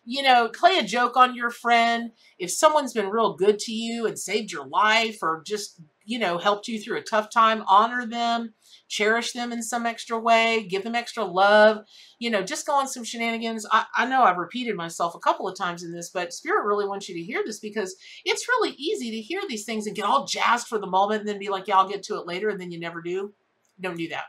you 0.06 0.24
know 0.24 0.50
play 0.50 0.78
a 0.78 0.84
joke 0.84 1.18
on 1.18 1.36
your 1.36 1.50
friend. 1.50 2.12
If 2.38 2.52
someone's 2.52 2.94
been 2.94 3.10
real 3.10 3.36
good 3.36 3.60
to 3.60 3.72
you 3.72 4.06
and 4.06 4.18
saved 4.18 4.52
your 4.52 4.68
life 4.68 5.20
or 5.22 5.44
just 5.46 5.82
you 6.06 6.20
know 6.20 6.38
helped 6.38 6.68
you 6.68 6.80
through 6.80 6.98
a 6.98 7.04
tough 7.04 7.30
time 7.30 7.64
honor 7.68 8.06
them 8.06 8.54
cherish 8.90 9.32
them 9.32 9.54
in 9.54 9.62
some 9.62 9.86
extra 9.86 10.20
way, 10.20 10.64
give 10.64 10.84
them 10.84 10.96
extra 10.96 11.24
love, 11.24 11.86
you 12.18 12.30
know, 12.30 12.44
just 12.44 12.66
go 12.66 12.74
on 12.74 12.88
some 12.88 13.04
shenanigans. 13.04 13.66
I, 13.72 13.86
I 13.96 14.06
know 14.06 14.24
I've 14.24 14.38
repeated 14.38 14.76
myself 14.76 15.16
a 15.16 15.20
couple 15.20 15.48
of 15.48 15.58
times 15.58 15.84
in 15.84 15.94
this, 15.94 16.10
but 16.10 16.34
Spirit 16.34 16.66
really 16.66 16.88
wants 16.88 17.08
you 17.08 17.16
to 17.16 17.22
hear 17.22 17.42
this 17.46 17.60
because 17.60 17.96
it's 18.26 18.50
really 18.50 18.72
easy 18.72 19.12
to 19.12 19.22
hear 19.22 19.42
these 19.48 19.64
things 19.64 19.88
and 19.88 19.96
get 19.96 20.06
all 20.06 20.26
jazzed 20.26 20.68
for 20.68 20.80
the 20.80 20.88
moment 20.88 21.22
and 21.22 21.30
then 21.30 21.40
be 21.40 21.50
like, 21.50 21.68
yeah, 21.68 21.78
I'll 21.78 21.88
get 21.88 22.04
to 22.04 22.16
it 22.16 22.28
later, 22.28 22.50
and 22.50 22.60
then 22.60 22.72
you 22.72 22.80
never 22.80 23.02
do. 23.02 23.34
Don't 23.80 23.98
do 23.98 24.10
that. 24.10 24.26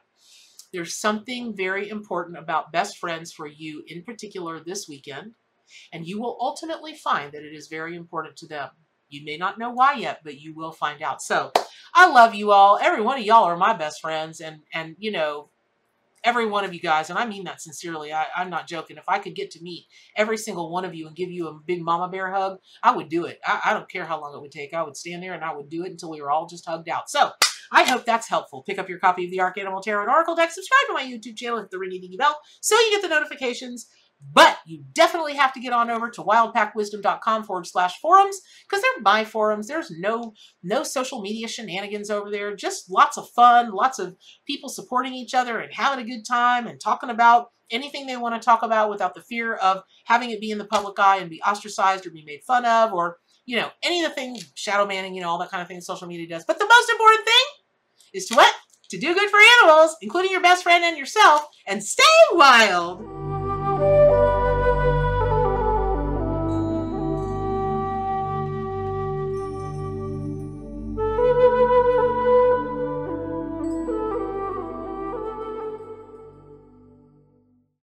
There's 0.73 0.95
something 0.95 1.57
very 1.57 1.89
important 1.89 2.39
about 2.39 2.71
best 2.71 2.99
friends 2.99 3.33
for 3.33 3.49
you 3.49 3.83
in 3.89 4.05
particular 4.05 4.61
this 4.61 4.87
weekend, 4.89 5.33
and 5.93 6.07
you 6.07 6.21
will 6.21 6.37
ultimately 6.41 6.95
find 6.95 7.33
that 7.33 7.43
it 7.43 7.55
is 7.55 7.67
very 7.67 7.97
important 7.97 8.37
to 8.37 8.47
them. 8.47 8.71
You 9.11 9.25
may 9.25 9.37
not 9.37 9.59
know 9.59 9.71
why 9.71 9.95
yet, 9.95 10.21
but 10.25 10.41
you 10.41 10.55
will 10.55 10.73
find 10.73 11.03
out. 11.03 11.21
So 11.23 11.53
I 11.95 12.11
love 12.11 12.35
you 12.35 12.53
all. 12.53 12.79
Every 12.81 13.03
one 13.03 13.19
of 13.19 13.25
y'all 13.25 13.45
are 13.45 13.57
my 13.57 13.75
best 13.75 14.01
friends. 14.01 14.41
And, 14.41 14.61
and 14.73 14.97
you 14.99 15.11
know, 15.11 15.51
every 16.23 16.47
one 16.47 16.65
of 16.65 16.75
you 16.75 16.81
guys, 16.81 17.11
and 17.11 17.19
I 17.19 17.27
mean 17.27 17.45
that 17.45 17.61
sincerely. 17.61 18.13
I, 18.13 18.27
I'm 18.37 18.51
not 18.51 18.67
joking. 18.67 18.97
If 18.97 19.09
I 19.09 19.19
could 19.19 19.35
get 19.35 19.51
to 19.53 19.63
meet 19.63 19.87
every 20.17 20.37
single 20.37 20.71
one 20.71 20.85
of 20.85 20.95
you 20.95 21.07
and 21.07 21.17
give 21.17 21.31
you 21.31 21.49
a 21.49 21.55
big 21.55 21.83
mama 21.83 22.09
bear 22.09 22.31
hug, 22.31 22.59
I 22.83 22.95
would 22.95 23.09
do 23.09 23.25
it. 23.25 23.41
I, 23.47 23.61
I 23.67 23.73
don't 23.73 23.91
care 23.91 24.05
how 24.05 24.21
long 24.21 24.35
it 24.35 24.41
would 24.41 24.53
take. 24.53 24.75
I 24.75 24.83
would 24.83 24.97
stand 24.97 25.23
there 25.23 25.35
and 25.35 25.45
I 25.45 25.55
would 25.55 25.69
do 25.69 25.85
it 25.85 25.91
until 25.91 26.11
we 26.11 26.21
were 26.21 26.31
all 26.31 26.47
just 26.47 26.67
hugged 26.67 26.89
out. 26.89 27.11
So 27.11 27.31
I 27.73 27.85
hope 27.85 28.05
that's 28.05 28.29
helpful. 28.29 28.63
Pick 28.63 28.79
up 28.79 28.89
your 28.89 28.99
copy 28.99 29.25
of 29.25 29.31
the 29.31 29.41
Ark 29.41 29.57
Animal 29.59 29.81
Tarot 29.81 30.11
Oracle 30.11 30.35
deck. 30.35 30.51
Subscribe 30.51 30.87
to 30.89 30.93
my 30.93 31.05
YouTube 31.05 31.37
channel, 31.37 31.59
hit 31.59 31.71
the 31.71 31.77
ringy 31.77 32.01
dingy 32.01 32.17
bell 32.17 32.39
so 32.61 32.75
you 32.75 32.91
get 32.91 33.03
the 33.03 33.09
notifications 33.09 33.89
but 34.33 34.59
you 34.67 34.85
definitely 34.93 35.35
have 35.35 35.53
to 35.55 35.61
get 35.61 35.73
on 35.73 35.91
over 35.91 36.11
to 36.11 36.23
wildpackwisdom.com 36.23 37.45
forward 37.45 37.67
slash 37.67 37.99
forums 38.01 38.41
because 38.69 38.83
they're 38.83 39.03
my 39.03 39.25
forums. 39.25 39.67
There's 39.67 39.91
no 39.91 40.35
no 40.63 40.83
social 40.83 41.21
media 41.21 41.49
shenanigans 41.49 42.11
over 42.11 42.31
there. 42.31 42.55
Just 42.55 42.91
lots 42.91 43.17
of 43.17 43.29
fun, 43.31 43.73
lots 43.73 43.99
of 43.99 44.17
people 44.47 44.69
supporting 44.69 45.15
each 45.15 45.35
other 45.35 45.59
and 45.59 45.73
having 45.73 46.05
a 46.05 46.09
good 46.09 46.25
time 46.27 46.67
and 46.67 46.81
talking 46.81 47.11
about 47.11 47.49
anything 47.71 48.07
they 48.07 48.17
want 48.17 48.41
to 48.41 48.45
talk 48.45 48.63
about 48.63 48.91
without 48.91 49.15
the 49.15 49.23
fear 49.23 49.55
of 49.55 49.83
having 50.05 50.31
it 50.31 50.41
be 50.41 50.51
in 50.51 50.59
the 50.59 50.65
public 50.65 50.99
eye 50.99 51.19
and 51.19 51.31
be 51.31 51.41
ostracized 51.43 52.07
or 52.07 52.11
be 52.11 52.25
made 52.25 52.43
fun 52.47 52.65
of 52.65 52.93
or, 52.93 53.19
you 53.47 53.57
know, 53.57 53.71
any 53.83 54.03
of 54.03 54.11
the 54.11 54.15
things, 54.15 54.53
shadow 54.55 54.87
banning, 54.87 55.15
you 55.15 55.21
know, 55.21 55.29
all 55.29 55.39
that 55.39 55.51
kind 55.51 55.63
of 55.63 55.69
thing 55.69 55.81
social 55.81 56.09
media 56.09 56.29
does. 56.29 56.45
But 56.47 56.59
the 56.59 56.67
most 56.67 56.91
important 56.91 57.25
thing 57.25 57.45
is 58.15 58.27
to 58.27 58.35
what? 58.35 58.55
To 58.91 58.99
do 58.99 59.15
good 59.15 59.31
for 59.31 59.39
animals, 59.61 59.97
including 60.03 60.33
your 60.33 60.43
best 60.43 60.65
friend 60.65 60.83
and 60.83 60.99
yourself, 60.99 61.47
and 61.67 61.83
stay 61.83 62.03
wild. 62.33 63.20